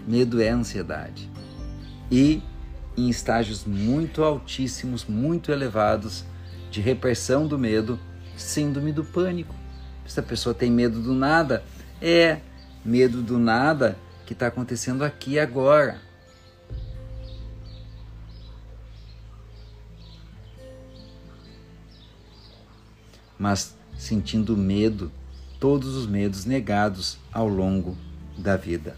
Medo 0.07 0.41
é 0.41 0.49
ansiedade. 0.49 1.31
E 2.11 2.43
em 2.97 3.09
estágios 3.09 3.65
muito 3.65 4.23
altíssimos, 4.23 5.05
muito 5.05 5.53
elevados 5.53 6.25
de 6.71 6.81
repressão 6.81 7.47
do 7.47 7.59
medo, 7.59 7.99
síndrome 8.37 8.93
do 8.93 9.05
pânico. 9.05 9.55
Se 10.07 10.19
a 10.19 10.23
pessoa 10.23 10.55
tem 10.55 10.71
medo 10.71 11.01
do 11.01 11.15
nada, 11.15 11.63
é 12.01 12.41
medo 12.85 13.23
do 13.23 13.39
nada 13.39 13.97
que 14.27 14.33
está 14.33 14.47
acontecendo 14.47 15.05
aqui 15.05 15.39
agora. 15.39 16.01
Mas 23.39 23.77
sentindo 23.97 24.57
medo 24.57 25.11
todos 25.59 25.95
os 25.95 26.07
medos 26.07 26.45
negados 26.45 27.19
ao 27.33 27.49
longo 27.49 27.97
da 28.37 28.57
vida. 28.57 28.97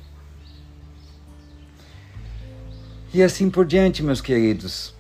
E 3.14 3.22
assim 3.22 3.50
por 3.50 3.66
diante, 3.66 4.02
meus 4.02 4.22
queridos. 4.22 4.94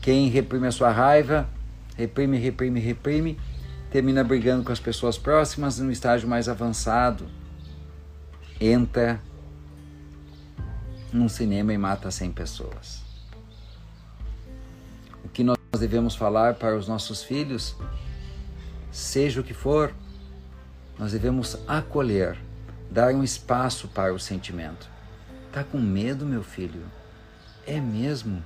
Quem 0.00 0.30
reprime 0.30 0.66
a 0.66 0.72
sua 0.72 0.90
raiva, 0.90 1.46
reprime, 1.94 2.38
reprime, 2.38 2.80
reprime, 2.80 3.38
termina 3.90 4.24
brigando 4.24 4.64
com 4.64 4.72
as 4.72 4.80
pessoas 4.80 5.18
próximas 5.18 5.78
no 5.78 5.92
estágio 5.92 6.26
mais 6.26 6.48
avançado. 6.48 7.26
Entra 8.58 9.20
num 11.12 11.28
cinema 11.28 11.74
e 11.74 11.76
mata 11.76 12.10
100 12.10 12.32
pessoas. 12.32 13.02
O 15.22 15.28
que 15.28 15.44
nós 15.44 15.58
devemos 15.78 16.16
falar 16.16 16.54
para 16.54 16.78
os 16.78 16.88
nossos 16.88 17.22
filhos, 17.22 17.76
seja 18.90 19.42
o 19.42 19.44
que 19.44 19.52
for, 19.52 19.94
nós 20.98 21.12
devemos 21.12 21.58
acolher, 21.68 22.38
dar 22.90 23.12
um 23.12 23.22
espaço 23.22 23.86
para 23.88 24.14
o 24.14 24.18
sentimento. 24.18 24.88
Tá 25.52 25.62
com 25.62 25.78
medo, 25.78 26.24
meu 26.24 26.42
filho? 26.42 27.01
É 27.66 27.80
mesmo? 27.80 28.42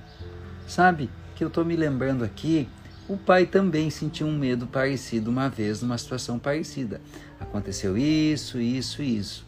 Sabe 0.67 1.09
que 1.35 1.43
eu 1.43 1.47
estou 1.47 1.65
me 1.65 1.75
lembrando 1.75 2.23
aqui, 2.23 2.67
o 3.07 3.15
pai 3.15 3.45
também 3.45 3.89
sentiu 3.89 4.27
um 4.27 4.37
medo 4.37 4.67
parecido 4.67 5.31
uma 5.31 5.49
vez 5.49 5.81
numa 5.81 5.97
situação 5.97 6.37
parecida. 6.37 7.01
Aconteceu 7.39 7.97
isso, 7.97 8.59
isso, 8.59 9.01
isso. 9.01 9.45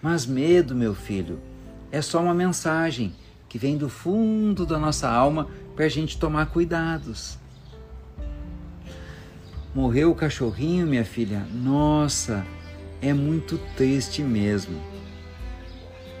Mas 0.00 0.24
medo, 0.24 0.74
meu 0.74 0.94
filho, 0.94 1.40
é 1.90 2.00
só 2.00 2.22
uma 2.22 2.34
mensagem 2.34 3.12
que 3.48 3.58
vem 3.58 3.76
do 3.76 3.88
fundo 3.88 4.64
da 4.64 4.78
nossa 4.78 5.10
alma 5.10 5.48
para 5.74 5.84
a 5.84 5.88
gente 5.88 6.18
tomar 6.18 6.46
cuidados. 6.46 7.38
Morreu 9.74 10.10
o 10.10 10.14
cachorrinho, 10.14 10.86
minha 10.86 11.04
filha? 11.04 11.46
Nossa, 11.52 12.46
é 13.00 13.12
muito 13.12 13.58
triste 13.76 14.22
mesmo. 14.22 14.80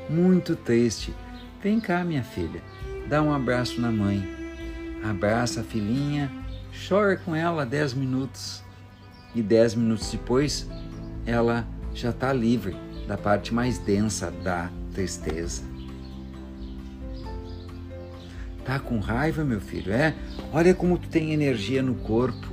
Muito 0.08 0.56
triste. 0.56 1.14
Vem 1.62 1.78
cá, 1.78 2.02
minha 2.02 2.24
filha, 2.24 2.60
dá 3.08 3.22
um 3.22 3.32
abraço 3.32 3.80
na 3.80 3.92
mãe. 3.92 4.28
Abraça 5.04 5.60
a 5.60 5.64
filhinha, 5.64 6.28
chora 6.88 7.16
com 7.16 7.36
ela 7.36 7.64
dez 7.64 7.94
minutos. 7.94 8.64
E 9.32 9.40
dez 9.40 9.72
minutos 9.72 10.10
depois, 10.10 10.68
ela 11.24 11.64
já 11.94 12.10
está 12.10 12.32
livre 12.32 12.76
da 13.06 13.16
parte 13.16 13.54
mais 13.54 13.78
densa 13.78 14.28
da 14.42 14.70
tristeza. 14.92 15.62
Tá 18.64 18.80
com 18.80 18.98
raiva, 18.98 19.44
meu 19.44 19.60
filho? 19.60 19.92
É? 19.92 20.16
Olha 20.52 20.74
como 20.74 20.98
tu 20.98 21.08
tem 21.08 21.32
energia 21.32 21.80
no 21.80 21.94
corpo. 21.94 22.48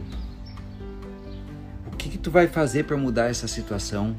O 1.92 1.98
que, 1.98 2.10
que 2.10 2.18
tu 2.20 2.30
vai 2.30 2.48
fazer 2.48 2.84
para 2.86 2.96
mudar 2.96 3.26
essa 3.30 3.48
situação? 3.48 4.16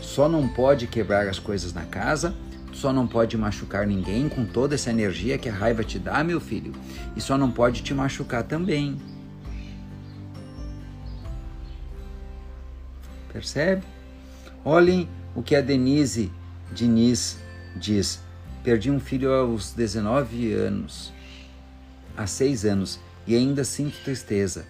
Só 0.00 0.28
não 0.28 0.46
pode 0.46 0.86
quebrar 0.86 1.26
as 1.26 1.40
coisas 1.40 1.72
na 1.72 1.84
casa, 1.84 2.34
só 2.72 2.92
não 2.92 3.06
pode 3.06 3.36
machucar 3.36 3.86
ninguém 3.86 4.28
com 4.28 4.44
toda 4.44 4.74
essa 4.74 4.90
energia 4.90 5.38
que 5.38 5.48
a 5.48 5.52
raiva 5.52 5.82
te 5.82 5.98
dá, 5.98 6.22
meu 6.22 6.40
filho, 6.40 6.72
e 7.16 7.20
só 7.20 7.36
não 7.36 7.50
pode 7.50 7.82
te 7.82 7.92
machucar 7.92 8.42
também. 8.42 8.98
Percebe? 13.32 13.82
Olhem 14.64 15.08
o 15.34 15.42
que 15.42 15.54
a 15.54 15.60
Denise 15.60 16.30
Diniz 16.72 17.38
diz: 17.76 18.20
Perdi 18.62 18.90
um 18.90 19.00
filho 19.00 19.32
aos 19.32 19.72
19 19.72 20.52
anos, 20.52 21.12
há 22.16 22.26
seis 22.26 22.64
anos, 22.64 22.98
e 23.26 23.34
ainda 23.34 23.64
sinto 23.64 24.02
tristeza. 24.04 24.66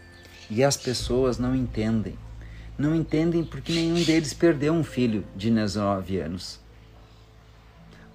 E 0.50 0.64
as 0.64 0.76
pessoas 0.76 1.38
não 1.38 1.55
entendem. 1.55 2.17
Não 2.76 2.95
entendem 2.95 3.45
porque 3.45 3.73
nenhum 3.73 4.02
deles 4.02 4.33
perdeu 4.33 4.73
um 4.73 4.85
filho 4.85 5.25
de 5.37 5.50
19 5.50 6.19
anos. 6.19 6.61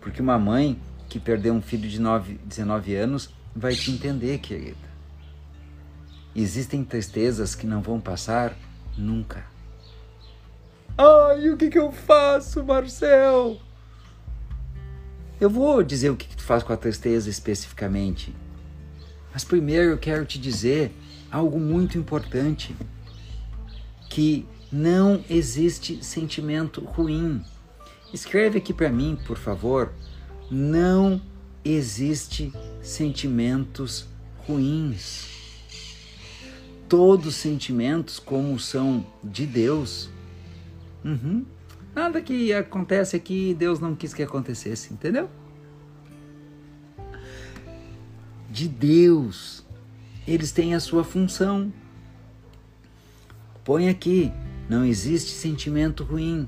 Porque 0.04 0.22
uma 0.22 0.38
mãe 0.38 0.78
que 1.08 1.18
perdeu 1.18 1.54
um 1.54 1.62
filho 1.62 1.90
de 1.90 2.00
9, 2.00 2.38
19 2.44 2.94
anos 2.94 3.34
vai 3.56 3.74
te 3.74 3.90
entender, 3.90 4.38
querida. 4.40 4.76
Existem 6.36 6.84
tristezas 6.84 7.56
que 7.56 7.66
não 7.66 7.82
vão 7.82 8.02
passar 8.02 8.54
nunca. 8.98 9.46
Ai, 10.98 11.50
o 11.50 11.56
que, 11.56 11.70
que 11.70 11.80
eu 11.80 11.90
faço, 11.90 12.64
Marcel? 12.66 13.62
Eu 15.40 15.50
vou 15.50 15.82
dizer 15.82 16.10
o 16.10 16.18
que, 16.18 16.28
que 16.28 16.36
tu 16.36 16.44
faz 16.44 16.64
com 16.64 16.74
a 16.74 16.78
tristeza 16.78 17.30
especificamente. 17.30 18.36
Mas 19.32 19.46
primeiro 19.46 19.92
eu 19.92 19.98
quero 19.98 20.26
te 20.26 20.38
dizer 20.38 20.92
algo 21.32 21.60
muito 21.60 21.98
importante: 21.98 22.76
que 24.10 24.46
não 24.70 25.24
existe 25.30 26.04
sentimento 26.04 26.84
ruim. 26.84 27.42
Escreve 28.14 28.60
aqui 28.60 28.74
para 28.74 28.90
mim, 28.90 29.18
por 29.26 29.38
favor. 29.38 29.92
Não 30.50 31.22
existe 31.66 32.54
sentimentos 32.82 34.08
ruins. 34.48 35.32
Todos 36.88 37.36
sentimentos, 37.36 38.20
como 38.20 38.60
são 38.60 39.06
de 39.24 39.48
Deus, 39.48 40.10
Uhum. 41.04 41.46
Nada 41.94 42.22
que 42.22 42.54
acontece 42.54 43.16
aqui 43.16 43.54
Deus 43.54 43.80
não 43.80 43.96
quis 43.96 44.14
que 44.14 44.24
acontecesse, 44.24 44.94
entendeu? 44.94 45.30
De 48.50 48.68
Deus, 48.68 49.66
eles 50.28 50.52
têm 50.52 50.76
a 50.76 50.80
sua 50.80 51.04
função. 51.04 51.74
Põe 53.64 53.90
aqui, 53.90 54.32
não 54.70 54.86
existe 54.86 55.32
sentimento 55.32 56.04
ruim. 56.04 56.48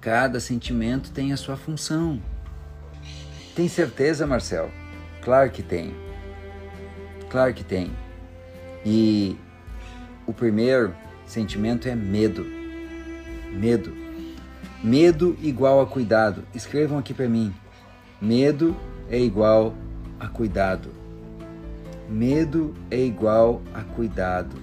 Cada 0.00 0.40
sentimento 0.40 1.10
tem 1.10 1.32
a 1.32 1.36
sua 1.36 1.56
função. 1.56 2.22
Tem 3.54 3.68
certeza, 3.68 4.26
Marcel? 4.26 4.70
Claro 5.22 5.50
que 5.50 5.62
tem. 5.62 5.94
Claro 7.28 7.52
que 7.52 7.64
tem. 7.64 7.90
E 8.84 9.36
o 10.26 10.32
primeiro 10.32 10.94
sentimento 11.26 11.88
é 11.88 11.94
medo 11.94 12.58
Medo. 13.52 13.92
Medo 14.82 15.36
igual 15.42 15.80
a 15.80 15.86
cuidado. 15.86 16.44
Escrevam 16.54 16.98
aqui 16.98 17.14
para 17.14 17.28
mim. 17.28 17.52
Medo 18.20 18.76
é 19.10 19.18
igual 19.18 19.74
a 20.20 20.28
cuidado. 20.28 20.90
Medo 22.08 22.74
é 22.90 22.98
igual 22.98 23.62
a 23.74 23.82
cuidado. 23.82 24.56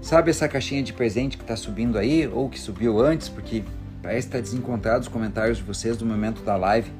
Sabe 0.00 0.30
essa 0.30 0.48
caixinha 0.48 0.82
de 0.82 0.92
presente 0.92 1.36
que 1.36 1.44
está 1.44 1.56
subindo 1.56 1.96
aí, 1.96 2.26
ou 2.26 2.48
que 2.48 2.58
subiu 2.58 3.00
antes, 3.00 3.28
porque 3.28 3.62
parece 4.02 4.28
que 4.28 4.36
está 4.36 4.40
desencontrado 4.40 5.02
os 5.02 5.08
comentários 5.08 5.58
de 5.58 5.64
vocês 5.64 5.96
do 5.96 6.04
momento 6.04 6.42
da 6.42 6.56
live. 6.56 6.90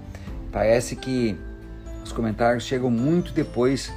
Parece 0.52 0.94
que 0.96 1.36
os 2.04 2.12
comentários 2.12 2.64
chegam 2.64 2.90
muito 2.90 3.32
depois 3.32 3.92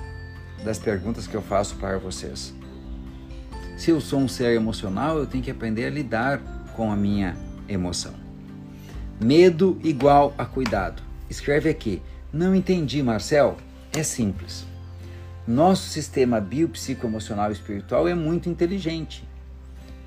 das 0.63 0.79
perguntas 0.79 1.27
que 1.27 1.35
eu 1.35 1.41
faço 1.41 1.75
para 1.75 1.97
vocês. 1.97 2.53
Se 3.77 3.91
eu 3.91 4.01
sou 4.01 4.19
um 4.19 4.27
ser 4.27 4.55
emocional, 4.55 5.17
eu 5.17 5.27
tenho 5.27 5.43
que 5.43 5.51
aprender 5.51 5.85
a 5.85 5.89
lidar 5.89 6.39
com 6.75 6.91
a 6.91 6.95
minha 6.95 7.35
emoção. 7.67 8.13
Medo 9.21 9.79
igual 9.83 10.33
a 10.37 10.45
cuidado. 10.45 11.01
Escreve 11.29 11.69
aqui. 11.69 12.01
Não 12.31 12.55
entendi, 12.55 13.01
Marcel? 13.03 13.57
É 13.93 14.03
simples. 14.03 14.65
Nosso 15.47 15.89
sistema 15.89 16.41
biopsicoemocional 16.41 17.49
e 17.49 17.53
espiritual 17.53 18.07
é 18.07 18.15
muito 18.15 18.49
inteligente. 18.49 19.27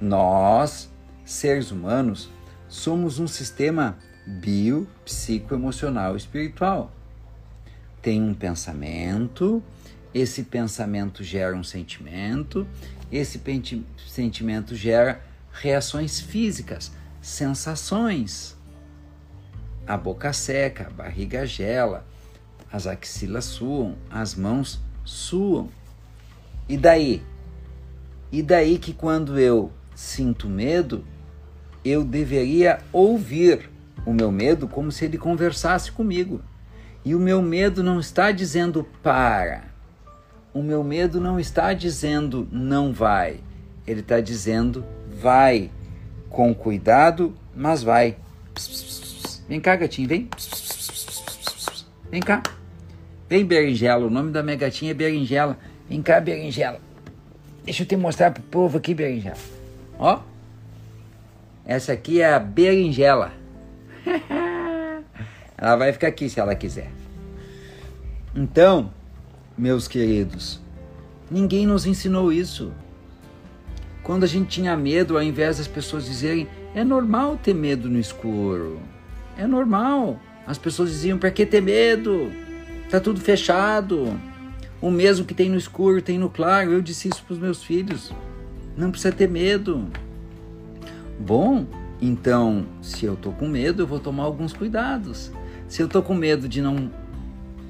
Nós, 0.00 0.90
seres 1.24 1.70
humanos, 1.70 2.28
somos 2.68 3.18
um 3.18 3.26
sistema 3.26 3.98
biopsicoemocional 4.26 6.14
e 6.14 6.18
espiritual. 6.18 6.92
Tem 8.02 8.22
um 8.22 8.34
pensamento, 8.34 9.62
esse 10.14 10.44
pensamento 10.44 11.24
gera 11.24 11.56
um 11.56 11.64
sentimento, 11.64 12.66
esse 13.10 13.40
sentimento 14.06 14.76
gera 14.76 15.22
reações 15.52 16.20
físicas, 16.20 16.92
sensações. 17.20 18.56
A 19.86 19.96
boca 19.96 20.32
seca, 20.32 20.86
a 20.86 20.90
barriga 20.90 21.46
gela, 21.46 22.06
as 22.70 22.86
axilas 22.86 23.46
suam, 23.46 23.96
as 24.10 24.34
mãos 24.34 24.78
suam. 25.04 25.70
E 26.68 26.76
daí? 26.76 27.22
E 28.30 28.42
daí 28.42 28.78
que 28.78 28.92
quando 28.92 29.38
eu 29.38 29.72
sinto 29.94 30.46
medo, 30.48 31.02
eu 31.84 32.04
deveria 32.04 32.78
ouvir 32.92 33.70
o 34.04 34.12
meu 34.12 34.30
medo 34.32 34.66
como 34.66 34.90
se 34.90 35.04
ele 35.04 35.18
conversasse 35.18 35.92
comigo. 35.92 36.40
E 37.04 37.14
o 37.14 37.18
meu 37.18 37.40
medo 37.40 37.82
não 37.82 38.00
está 38.00 38.32
dizendo 38.32 38.86
para. 39.02 39.64
O 40.52 40.62
meu 40.62 40.82
medo 40.82 41.20
não 41.20 41.38
está 41.38 41.72
dizendo 41.72 42.48
não 42.50 42.92
vai. 42.92 43.40
Ele 43.86 44.00
está 44.00 44.20
dizendo 44.20 44.84
vai 45.20 45.70
com 46.28 46.54
cuidado, 46.54 47.34
mas 47.54 47.82
vai. 47.82 48.16
Vem 49.48 49.60
cá, 49.60 49.76
gatinho, 49.76 50.08
vem. 50.08 50.28
Vem 52.10 52.20
cá. 52.20 52.42
Vem, 53.28 53.44
berinjela. 53.44 54.06
O 54.06 54.10
nome 54.10 54.30
da 54.30 54.42
minha 54.42 54.56
gatinha 54.56 54.90
é 54.90 54.94
berinjela. 54.94 55.58
Vem 55.88 56.02
cá, 56.02 56.20
berinjela. 56.20 56.80
Deixa 57.64 57.82
eu 57.82 57.86
te 57.86 57.96
mostrar 57.96 58.30
pro 58.30 58.42
povo 58.42 58.78
aqui, 58.78 58.94
berinjela. 58.94 59.36
Ó. 59.98 60.20
Essa 61.68 61.92
aqui 61.92 62.22
é 62.22 62.32
a 62.32 62.38
berinjela. 62.38 63.30
ela 65.54 65.76
vai 65.76 65.92
ficar 65.92 66.08
aqui 66.08 66.26
se 66.30 66.40
ela 66.40 66.54
quiser. 66.54 66.90
Então, 68.34 68.90
meus 69.56 69.86
queridos, 69.86 70.62
ninguém 71.30 71.66
nos 71.66 71.84
ensinou 71.84 72.32
isso. 72.32 72.72
Quando 74.02 74.24
a 74.24 74.26
gente 74.26 74.48
tinha 74.48 74.74
medo, 74.78 75.18
ao 75.18 75.22
invés 75.22 75.58
das 75.58 75.68
pessoas 75.68 76.06
dizerem, 76.06 76.48
é 76.74 76.82
normal 76.82 77.36
ter 77.36 77.54
medo 77.54 77.90
no 77.90 77.98
escuro. 77.98 78.80
É 79.36 79.46
normal. 79.46 80.18
As 80.46 80.56
pessoas 80.56 80.88
diziam, 80.88 81.18
para 81.18 81.30
que 81.30 81.44
ter 81.44 81.60
medo? 81.60 82.32
Tá 82.88 82.98
tudo 82.98 83.20
fechado. 83.20 84.18
O 84.80 84.90
mesmo 84.90 85.26
que 85.26 85.34
tem 85.34 85.50
no 85.50 85.58
escuro 85.58 86.00
tem 86.00 86.18
no 86.18 86.30
claro. 86.30 86.72
Eu 86.72 86.80
disse 86.80 87.08
isso 87.08 87.22
para 87.24 87.34
os 87.34 87.38
meus 87.38 87.62
filhos. 87.62 88.10
Não 88.74 88.90
precisa 88.90 89.12
ter 89.12 89.28
medo. 89.28 89.86
Bom, 91.18 91.66
então, 92.00 92.66
se 92.80 93.04
eu 93.04 93.16
tô 93.16 93.32
com 93.32 93.48
medo, 93.48 93.82
eu 93.82 93.86
vou 93.86 93.98
tomar 93.98 94.24
alguns 94.24 94.52
cuidados. 94.52 95.32
Se 95.66 95.82
eu 95.82 95.88
tô 95.88 96.02
com 96.02 96.14
medo 96.14 96.48
de 96.48 96.62
não 96.62 96.90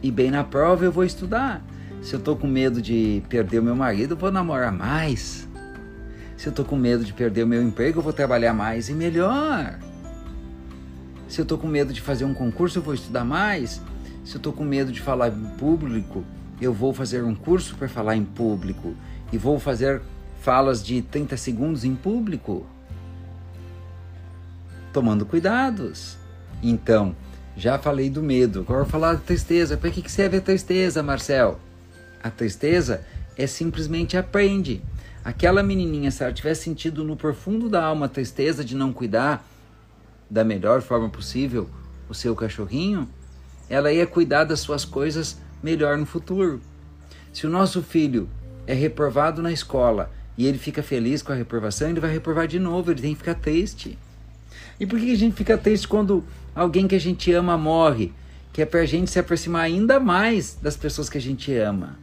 ir 0.02 0.11
bem 0.11 0.30
na 0.30 0.44
prova, 0.44 0.84
eu 0.84 0.92
vou 0.92 1.04
estudar. 1.04 1.64
Se 2.02 2.14
eu 2.14 2.20
tô 2.20 2.37
com 2.37 2.46
medo 2.46 2.80
de 2.80 3.22
perder 3.28 3.58
o 3.58 3.62
meu 3.62 3.74
marido, 3.74 4.12
eu 4.12 4.16
vou 4.16 4.30
namorar 4.30 4.70
mais. 4.70 5.48
Se 6.37 6.46
eu 6.46 6.52
tô 6.52 6.64
com 6.64 6.76
medo 6.76 7.04
de 7.04 7.12
perder 7.12 7.42
o 7.42 7.46
meu 7.46 7.62
emprego, 7.62 7.98
eu 7.98 8.02
vou 8.02 8.12
trabalhar 8.12 8.52
mais 8.52 8.88
e 8.88 8.92
melhor. 8.92 9.78
Se 11.26 11.40
eu 11.40 11.44
tô 11.44 11.58
com 11.58 11.66
medo 11.66 11.92
de 11.92 12.00
fazer 12.00 12.24
um 12.24 12.34
concurso, 12.34 12.78
eu 12.78 12.82
vou 12.82 12.94
estudar 12.94 13.24
mais. 13.24 13.82
Se 14.24 14.37
eu 14.37 14.40
tô 14.40 14.52
com 14.52 14.64
medo 14.64 14.92
de 14.92 15.00
falar 15.00 15.28
em 15.28 15.44
público, 15.56 16.22
eu 16.61 16.72
vou 16.72 16.92
fazer 16.92 17.24
um 17.24 17.34
curso 17.34 17.74
para 17.76 17.88
falar 17.88 18.14
em 18.14 18.24
público 18.24 18.94
e 19.32 19.38
vou 19.38 19.58
fazer 19.58 20.02
falas 20.40 20.84
de 20.84 21.02
30 21.02 21.37
segundos 21.37 21.84
em 21.84 21.94
público. 21.94 22.66
Tomando 24.98 25.24
cuidados. 25.24 26.16
Então, 26.61 27.14
já 27.56 27.78
falei 27.78 28.11
do 28.11 28.20
medo, 28.20 28.62
agora 28.62 28.80
vou 28.80 28.90
falar 28.90 29.12
da 29.12 29.20
tristeza. 29.20 29.76
Para 29.76 29.92
que 29.92 30.11
serve 30.11 30.38
a 30.38 30.40
tristeza, 30.40 31.04
Marcel? 31.04 31.61
A 32.20 32.28
tristeza 32.30 33.06
é 33.37 33.46
simplesmente 33.46 34.16
aprende. 34.16 34.82
Aquela 35.24 35.62
menininha, 35.62 36.11
se 36.11 36.24
ela 36.24 36.32
tivesse 36.32 36.64
sentido 36.64 37.04
no 37.04 37.16
profundo 37.16 37.68
da 37.68 37.84
alma 37.84 38.06
a 38.06 38.08
tristeza 38.08 38.64
de 38.64 38.74
não 38.74 38.92
cuidar 38.92 39.46
da 40.28 40.42
melhor 40.42 40.82
forma 40.82 41.08
possível 41.08 41.70
o 42.08 42.14
seu 42.14 42.34
cachorrinho, 42.34 43.08
ela 43.70 43.92
ia 43.92 44.04
cuidar 44.04 44.42
das 44.42 44.58
suas 44.58 44.84
coisas 44.84 45.38
melhor 45.62 45.96
no 45.96 46.06
futuro. 46.06 46.61
Se 47.32 47.46
o 47.46 47.50
nosso 47.50 47.84
filho 47.84 48.28
é 48.66 48.74
reprovado 48.74 49.40
na 49.40 49.52
escola 49.52 50.11
e 50.37 50.44
ele 50.44 50.58
fica 50.58 50.82
feliz 50.82 51.22
com 51.22 51.30
a 51.30 51.37
reprovação, 51.37 51.88
ele 51.88 52.00
vai 52.00 52.11
reprovar 52.11 52.48
de 52.48 52.58
novo, 52.58 52.90
ele 52.90 53.00
tem 53.00 53.12
que 53.12 53.18
ficar 53.18 53.37
triste. 53.37 53.96
E 54.80 54.86
por 54.86 54.98
que 54.98 55.10
a 55.10 55.16
gente 55.16 55.34
fica 55.34 55.58
triste 55.58 55.88
quando 55.88 56.24
alguém 56.54 56.86
que 56.86 56.94
a 56.94 57.00
gente 57.00 57.32
ama 57.32 57.58
morre? 57.58 58.12
Que 58.52 58.62
é 58.62 58.66
para 58.66 58.80
a 58.80 58.86
gente 58.86 59.10
se 59.10 59.18
aproximar 59.18 59.62
ainda 59.62 59.98
mais 59.98 60.56
das 60.60 60.76
pessoas 60.76 61.08
que 61.08 61.18
a 61.18 61.20
gente 61.20 61.52
ama. 61.54 61.98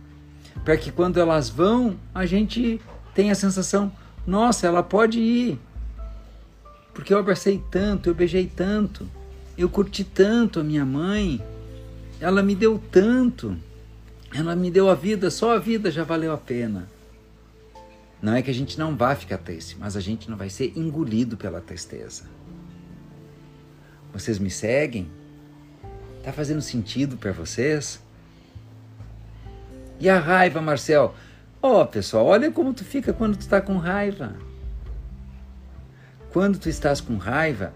Para 0.63 0.77
que 0.77 0.91
quando 0.91 1.19
elas 1.19 1.49
vão, 1.49 1.95
a 2.13 2.25
gente 2.25 2.81
tem 3.13 3.31
a 3.31 3.35
sensação: 3.35 3.91
nossa, 4.25 4.67
ela 4.67 4.83
pode 4.83 5.19
ir. 5.19 5.59
Porque 6.93 7.13
eu 7.13 7.17
abracei 7.17 7.61
tanto, 7.69 8.09
eu 8.09 8.15
beijei 8.15 8.47
tanto, 8.47 9.07
eu 9.57 9.69
curti 9.69 10.03
tanto 10.03 10.61
a 10.61 10.63
minha 10.63 10.85
mãe, 10.85 11.41
ela 12.21 12.41
me 12.41 12.55
deu 12.55 12.81
tanto, 12.89 13.55
ela 14.33 14.55
me 14.55 14.71
deu 14.71 14.89
a 14.89 14.95
vida, 14.95 15.29
só 15.29 15.55
a 15.55 15.59
vida 15.59 15.91
já 15.91 16.03
valeu 16.03 16.31
a 16.33 16.37
pena. 16.37 16.89
Não 18.21 18.33
é 18.33 18.41
que 18.41 18.49
a 18.49 18.53
gente 18.53 18.79
não 18.79 18.95
vá 18.95 19.13
ficar 19.13 19.37
triste, 19.37 19.75
mas 19.77 19.97
a 19.97 19.99
gente 19.99 20.29
não 20.29 20.37
vai 20.37 20.49
ser 20.49 20.71
engolido 20.75 21.35
pela 21.35 21.59
tristeza. 21.59 22.23
Vocês 24.15 24.39
me 24.39 24.49
seguem? 24.49 25.11
Tá 26.23 26.31
fazendo 26.31 26.61
sentido 26.61 27.17
para 27.17 27.33
vocês? 27.33 28.01
E 29.99 30.07
a 30.07 30.17
raiva, 30.17 30.61
Marcel? 30.61 31.13
Ó, 31.61 31.81
oh, 31.81 31.85
pessoal, 31.85 32.25
olha 32.25 32.49
como 32.49 32.73
tu 32.73 32.85
fica 32.85 33.11
quando 33.11 33.35
tu 33.35 33.41
está 33.41 33.59
com 33.59 33.75
raiva. 33.75 34.33
Quando 36.31 36.57
tu 36.57 36.69
estás 36.69 37.01
com 37.01 37.17
raiva, 37.17 37.73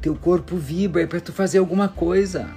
teu 0.00 0.14
corpo 0.14 0.56
vibra 0.56 1.02
é 1.02 1.06
para 1.06 1.20
tu 1.20 1.34
fazer 1.34 1.58
alguma 1.58 1.86
coisa. 1.86 2.48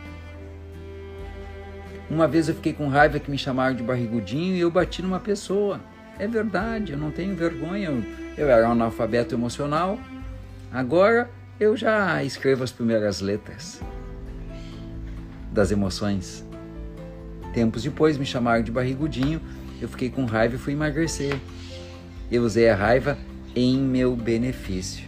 Uma 2.10 2.30
vez 2.30 2.48
eu 2.48 2.56
fiquei 2.56 2.72
com 2.72 2.88
raiva 2.88 3.20
que 3.20 3.30
me 3.30 3.38
chamaram 3.38 3.76
de 3.76 3.84
barrigudinho 3.84 4.56
e 4.56 4.62
eu 4.62 4.72
bati 4.72 5.02
numa 5.02 5.20
pessoa. 5.20 5.82
É 6.18 6.30
verdade, 6.30 6.94
eu 6.94 6.98
não 6.98 7.12
tenho 7.12 7.36
vergonha. 7.36 7.90
Eu, 7.90 8.04
eu 8.38 8.50
era 8.50 8.70
um 8.70 8.72
analfabeto 8.72 9.36
emocional. 9.36 10.00
Agora 10.72 11.30
eu 11.60 11.76
já 11.76 12.24
escrevo 12.24 12.63
as 12.63 12.72
primeiras 12.72 13.22
letras 13.22 13.82
das 15.52 15.72
emoções. 15.72 16.46
Tempos 17.54 17.84
depois 17.84 18.17
me 18.17 18.26
chamaram 18.26 18.63
de 18.63 18.72
barrigudinho 18.72 19.41
eu 19.80 19.88
fiquei 19.88 20.10
com 20.10 20.26
raiva 20.26 20.56
e 20.56 20.58
fui 20.58 20.74
emagrecer. 20.74 21.39
Eu 22.32 22.43
usei 22.43 22.70
a 22.70 22.76
raiva 22.76 23.17
em 23.56 23.78
meu 23.78 24.15
benefício. 24.15 25.06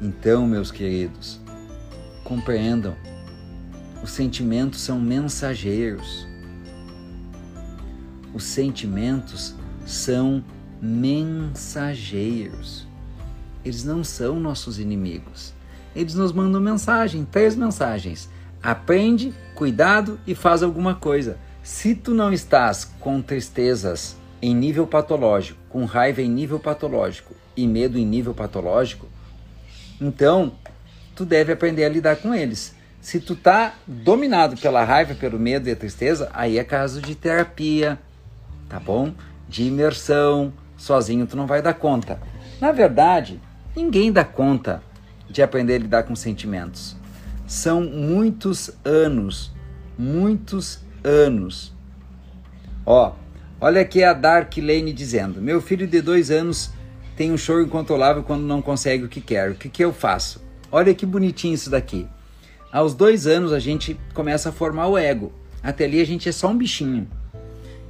Então, 0.00 0.46
meus 0.46 0.70
queridos, 0.70 1.40
compreendam: 2.24 2.94
os 4.02 4.10
sentimentos 4.10 4.80
são 4.80 5.00
mensageiros. 5.00 6.26
Os 8.34 8.44
sentimentos 8.44 9.54
são 9.86 10.32
mensageiros. 10.32 10.57
Eles 13.64 13.84
não 13.84 14.02
são 14.04 14.38
nossos 14.38 14.78
inimigos. 14.78 15.52
Eles 15.94 16.14
nos 16.14 16.32
mandam 16.32 16.60
mensagem, 16.60 17.24
três 17.24 17.56
mensagens 17.56 18.28
Aprende, 18.62 19.32
cuidado 19.54 20.18
e 20.26 20.34
faz 20.34 20.62
alguma 20.62 20.94
coisa. 20.94 21.38
Se 21.62 21.94
tu 21.94 22.12
não 22.12 22.32
estás 22.32 22.84
com 22.84 23.22
tristezas 23.22 24.16
em 24.42 24.54
nível 24.54 24.86
patológico, 24.86 25.58
com 25.68 25.84
raiva 25.84 26.22
em 26.22 26.28
nível 26.28 26.58
patológico 26.58 27.34
e 27.56 27.66
medo 27.66 27.98
em 27.98 28.06
nível 28.06 28.34
patológico, 28.34 29.06
então 30.00 30.52
tu 31.14 31.24
deve 31.24 31.52
aprender 31.52 31.84
a 31.84 31.88
lidar 31.88 32.16
com 32.16 32.34
eles. 32.34 32.74
Se 33.00 33.20
tu 33.20 33.36
tá 33.36 33.74
dominado 33.86 34.56
pela 34.60 34.84
raiva, 34.84 35.14
pelo 35.14 35.38
medo 35.38 35.68
e 35.68 35.72
a 35.72 35.76
tristeza, 35.76 36.28
aí 36.32 36.58
é 36.58 36.64
caso 36.64 37.00
de 37.00 37.14
terapia, 37.14 37.98
tá 38.68 38.80
bom? 38.80 39.12
De 39.48 39.64
imersão, 39.64 40.52
sozinho 40.78 41.26
tu 41.26 41.36
não 41.36 41.46
vai 41.46 41.60
dar 41.60 41.74
conta. 41.74 42.18
Na 42.58 42.72
verdade, 42.72 43.38
ninguém 43.76 44.10
dá 44.10 44.24
conta 44.24 44.82
de 45.28 45.42
aprender 45.42 45.74
a 45.74 45.78
lidar 45.78 46.02
com 46.04 46.16
sentimentos 46.16 46.96
são 47.48 47.80
muitos 47.80 48.70
anos, 48.84 49.50
muitos 49.98 50.80
anos. 51.02 51.74
Ó, 52.84 53.14
olha 53.58 53.80
aqui 53.80 54.04
a 54.04 54.12
Dark 54.12 54.54
Lane 54.58 54.92
dizendo: 54.92 55.40
Meu 55.40 55.60
filho 55.62 55.86
de 55.86 56.02
dois 56.02 56.30
anos 56.30 56.70
tem 57.16 57.32
um 57.32 57.38
choro 57.38 57.62
incontrolável 57.62 58.22
quando 58.22 58.42
não 58.42 58.60
consegue 58.60 59.04
o 59.04 59.08
que 59.08 59.22
quer. 59.22 59.50
O 59.50 59.54
que, 59.54 59.70
que 59.70 59.82
eu 59.82 59.94
faço? 59.94 60.44
Olha 60.70 60.94
que 60.94 61.06
bonitinho 61.06 61.54
isso 61.54 61.70
daqui. 61.70 62.06
Aos 62.70 62.94
dois 62.94 63.26
anos 63.26 63.50
a 63.50 63.58
gente 63.58 63.98
começa 64.12 64.50
a 64.50 64.52
formar 64.52 64.86
o 64.86 64.98
ego. 64.98 65.32
Até 65.62 65.86
ali 65.86 66.02
a 66.02 66.06
gente 66.06 66.28
é 66.28 66.32
só 66.32 66.48
um 66.48 66.58
bichinho. 66.58 67.08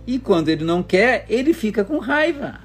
E 0.07 0.21
quando 0.21 0.49
ele 0.49 0.65
não 0.65 0.85
quer, 0.85 1.27
ele 1.29 1.53
fica 1.53 1.85
com 1.85 1.99
raiva. 1.99 2.61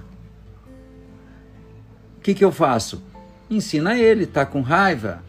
Que, 2.24 2.34
que 2.34 2.44
eu 2.44 2.54
faço? 2.54 3.04
Ensina 3.50 4.00
ele, 4.00 4.26
tá 4.26 4.46
com 4.46 4.62
raiva? 4.62 5.22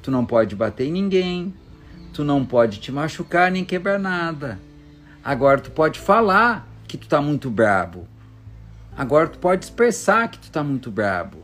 Tu 0.00 0.12
não 0.12 0.24
pode 0.24 0.54
bater 0.54 0.86
em 0.86 0.92
ninguém, 0.92 1.52
tu 2.14 2.22
não 2.22 2.46
pode 2.46 2.78
te 2.78 2.92
machucar 2.92 3.50
nem 3.50 3.64
quebrar 3.64 3.98
nada. 3.98 4.56
Agora 5.24 5.60
tu 5.60 5.72
pode 5.72 5.98
falar 5.98 6.68
que 6.86 6.96
tu 6.96 7.08
tá 7.08 7.20
muito 7.20 7.50
brabo. 7.50 8.06
Agora 8.96 9.26
tu 9.26 9.40
pode 9.40 9.64
expressar 9.64 10.28
que 10.28 10.38
tu 10.38 10.52
tá 10.52 10.62
muito 10.62 10.88
brabo. 10.88 11.38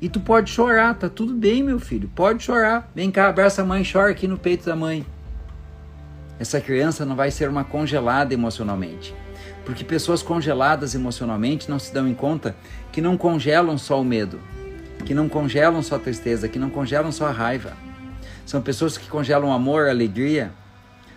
E 0.00 0.08
tu 0.08 0.18
pode 0.18 0.50
chorar, 0.50 0.94
tá 0.94 1.08
tudo 1.08 1.32
bem, 1.32 1.62
meu 1.62 1.78
filho. 1.78 2.10
Pode 2.12 2.42
chorar. 2.42 2.90
Vem 2.92 3.12
cá, 3.12 3.28
abraça 3.28 3.62
a 3.62 3.64
mãe, 3.64 3.84
chora 3.90 4.10
aqui 4.10 4.26
no 4.26 4.36
peito 4.36 4.66
da 4.66 4.74
mãe. 4.74 5.06
Essa 6.40 6.60
criança 6.60 7.06
não 7.06 7.14
vai 7.14 7.30
ser 7.30 7.48
uma 7.48 7.62
congelada 7.62 8.34
emocionalmente. 8.34 9.14
Porque 9.66 9.84
pessoas 9.84 10.22
congeladas 10.22 10.94
emocionalmente 10.94 11.68
não 11.68 11.78
se 11.78 11.92
dão 11.92 12.06
em 12.06 12.14
conta 12.14 12.56
que 12.92 13.02
não 13.02 13.18
congelam 13.18 13.76
só 13.76 14.00
o 14.00 14.04
medo, 14.04 14.40
que 15.04 15.12
não 15.12 15.28
congelam 15.28 15.82
só 15.82 15.96
a 15.96 15.98
tristeza, 15.98 16.48
que 16.48 16.58
não 16.58 16.70
congelam 16.70 17.10
só 17.10 17.26
a 17.26 17.32
raiva. 17.32 17.76
São 18.46 18.62
pessoas 18.62 18.96
que 18.96 19.08
congelam 19.08 19.52
amor, 19.52 19.88
alegria. 19.88 20.52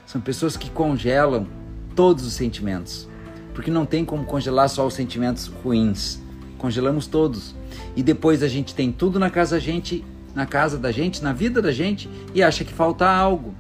São 0.04 0.20
pessoas 0.20 0.58
que 0.58 0.72
congelam 0.72 1.48
todos 1.96 2.26
os 2.26 2.34
sentimentos. 2.34 3.08
Porque 3.54 3.70
não 3.70 3.86
tem 3.86 4.04
como 4.04 4.26
congelar 4.26 4.68
só 4.68 4.88
os 4.88 4.96
sentimentos 4.96 5.46
ruins. 5.46 6.20
Congelamos 6.58 7.06
todos. 7.06 7.56
E 7.96 8.02
depois 8.02 8.42
a 8.42 8.48
gente 8.48 8.74
tem 8.74 8.92
tudo 8.92 9.20
na 9.20 9.30
casa 9.30 9.58
da 9.58 9.60
gente, 9.60 10.04
na 10.34 10.48
casa 10.48 10.76
da 10.76 10.92
gente, 10.92 11.24
na 11.24 11.34
vida 11.34 11.62
da 11.62 11.72
gente 11.72 12.10
e 12.34 12.42
acha 12.42 12.64
que 12.64 12.74
falta 12.74 13.08
algo. 13.08 13.54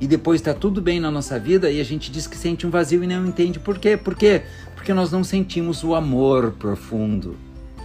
E 0.00 0.06
depois 0.06 0.40
está 0.40 0.52
tudo 0.52 0.80
bem 0.82 1.00
na 1.00 1.10
nossa 1.10 1.38
vida 1.38 1.70
e 1.70 1.80
a 1.80 1.84
gente 1.84 2.10
diz 2.10 2.26
que 2.26 2.36
sente 2.36 2.66
um 2.66 2.70
vazio 2.70 3.02
e 3.02 3.06
não 3.06 3.26
entende 3.26 3.58
por 3.58 3.78
quê. 3.78 3.96
Por 3.96 4.14
quê? 4.14 4.42
Porque 4.74 4.92
nós 4.92 5.10
não 5.10 5.24
sentimos 5.24 5.82
o 5.82 5.94
amor 5.94 6.52
profundo 6.52 7.36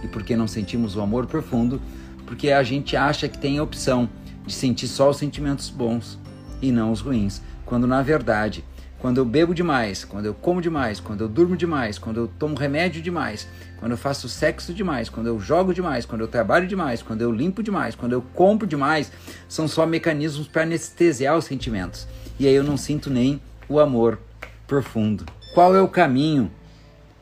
e 0.02 0.08
porque 0.08 0.36
não 0.36 0.46
sentimos 0.46 0.96
o 0.96 1.00
amor 1.00 1.26
profundo, 1.26 1.80
porque 2.26 2.50
a 2.50 2.62
gente 2.62 2.96
acha 2.96 3.28
que 3.28 3.38
tem 3.38 3.58
a 3.58 3.62
opção 3.62 4.08
de 4.46 4.52
sentir 4.52 4.88
só 4.88 5.10
os 5.10 5.16
sentimentos 5.16 5.70
bons 5.70 6.18
e 6.60 6.70
não 6.70 6.92
os 6.92 7.00
ruins, 7.00 7.40
quando 7.64 7.86
na 7.86 8.02
verdade, 8.02 8.64
quando 9.02 9.18
eu 9.18 9.24
bebo 9.24 9.52
demais, 9.52 10.04
quando 10.04 10.26
eu 10.26 10.32
como 10.32 10.62
demais, 10.62 11.00
quando 11.00 11.22
eu 11.22 11.28
durmo 11.28 11.56
demais, 11.56 11.98
quando 11.98 12.18
eu 12.18 12.28
tomo 12.28 12.54
remédio 12.54 13.02
demais, 13.02 13.48
quando 13.80 13.90
eu 13.90 13.98
faço 13.98 14.28
sexo 14.28 14.72
demais, 14.72 15.08
quando 15.08 15.26
eu 15.26 15.40
jogo 15.40 15.74
demais, 15.74 16.06
quando 16.06 16.20
eu 16.20 16.28
trabalho 16.28 16.68
demais, 16.68 17.02
quando 17.02 17.20
eu 17.20 17.32
limpo 17.32 17.64
demais, 17.64 17.96
quando 17.96 18.12
eu 18.12 18.22
compro 18.32 18.64
demais, 18.64 19.10
são 19.48 19.66
só 19.66 19.84
mecanismos 19.84 20.46
para 20.46 20.62
anestesiar 20.62 21.36
os 21.36 21.46
sentimentos. 21.46 22.06
E 22.38 22.46
aí 22.46 22.54
eu 22.54 22.62
não 22.62 22.76
sinto 22.76 23.10
nem 23.10 23.42
o 23.68 23.80
amor 23.80 24.20
profundo. 24.68 25.26
Qual 25.52 25.74
é 25.74 25.82
o 25.82 25.88
caminho 25.88 26.48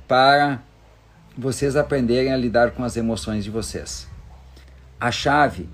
para 0.06 0.60
vocês 1.34 1.76
aprenderem 1.76 2.30
a 2.30 2.36
lidar 2.36 2.72
com 2.72 2.84
as 2.84 2.94
emoções 2.98 3.42
de 3.42 3.50
vocês? 3.50 4.06
A 5.00 5.10
chave 5.10 5.66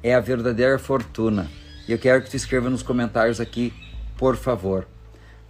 é 0.00 0.14
a 0.14 0.20
verdadeira 0.20 0.78
fortuna. 0.78 1.50
E 1.88 1.92
eu 1.92 1.98
quero 1.98 2.22
que 2.22 2.30
tu 2.30 2.36
escreva 2.36 2.70
nos 2.70 2.84
comentários 2.84 3.40
aqui, 3.40 3.74
por 4.16 4.36
favor. 4.36 4.93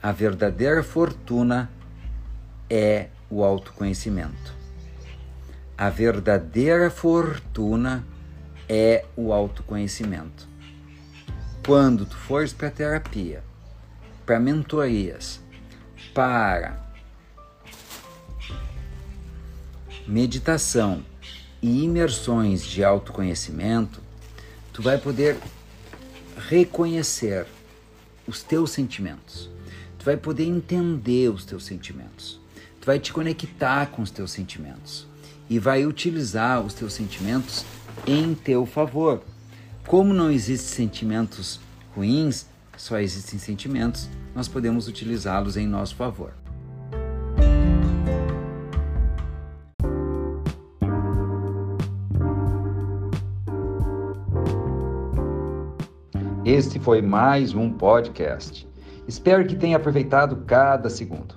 A 0.05 0.13
verdadeira 0.13 0.83
fortuna 0.83 1.71
é 2.69 3.09
o 3.31 3.43
autoconhecimento. 3.43 4.53
A 5.79 5.89
verdadeira 5.89 6.91
fortuna 6.91 8.05
é 8.69 9.07
o 9.17 9.33
autoconhecimento. 9.33 10.47
Quando 11.65 12.05
tu 12.05 12.19
fores 12.19 12.53
para 12.53 12.71
terapia, 12.71 13.43
para 14.27 14.39
mentorias, 14.39 15.41
para 16.13 16.79
meditação 20.07 21.03
e 21.63 21.83
imersões 21.83 22.63
de 22.63 22.85
autoconhecimento, 22.85 24.03
tu 24.71 24.83
vai 24.83 24.99
poder 24.99 25.39
reconhecer 26.37 27.47
os 28.27 28.43
teus 28.43 28.71
sentimentos. 28.71 29.54
Tu 30.05 30.13
vai 30.13 30.19
poder 30.19 30.45
entender 30.45 31.31
os 31.31 31.47
teus 31.47 31.65
sentimentos. 31.65 32.39
Tu 32.79 32.85
vai 32.85 32.99
te 32.99 33.11
conectar 33.11 33.87
com 33.87 34.03
os 34.03 34.11
teus 34.11 34.33
sentimentos 34.33 35.07
e 35.49 35.59
vai 35.59 35.87
utilizar 35.87 36.61
os 36.61 36.75
teus 36.75 36.93
sentimentos 36.93 37.65
em 38.07 38.35
teu 38.35 38.67
favor. 38.67 39.23
Como 39.87 40.13
não 40.13 40.31
existem 40.31 40.89
sentimentos 40.89 41.59
ruins, 41.97 42.45
só 42.77 42.99
existem 42.99 43.39
sentimentos, 43.39 44.11
nós 44.35 44.47
podemos 44.47 44.89
utilizá-los 44.89 45.57
em 45.57 45.67
nosso 45.67 45.97
favor. 45.97 46.35
Este 56.45 56.79
foi 56.79 57.01
mais 57.01 57.55
um 57.55 57.73
podcast. 57.73 58.74
Espero 59.07 59.47
que 59.47 59.57
tenha 59.57 59.77
aproveitado 59.77 60.37
cada 60.47 60.89
segundo. 60.89 61.35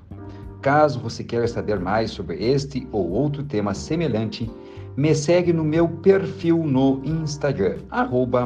Caso 0.62 0.99
você 0.99 1.23
queira 1.23 1.47
saber 1.47 1.80
mais 1.80 2.12
sobre 2.12 2.43
este 2.43 2.88
ou 2.91 3.10
outro 3.12 3.43
tema 3.43 3.73
semelhante, 3.73 4.51
me 4.95 5.13
segue 5.13 5.53
no 5.53 5.63
meu 5.63 5.88
perfil 5.88 6.63
no 6.63 7.01
Instagram, 7.06 7.77
arroba 7.91 8.45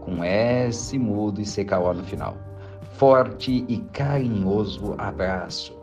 com 0.00 0.24
S 0.24 0.98
mudo 0.98 1.40
e 1.40 1.44
CKO 1.44 1.92
no 1.94 2.04
final. 2.04 2.36
Forte 2.92 3.64
e 3.68 3.78
carinhoso 3.92 4.94
abraço. 4.98 5.78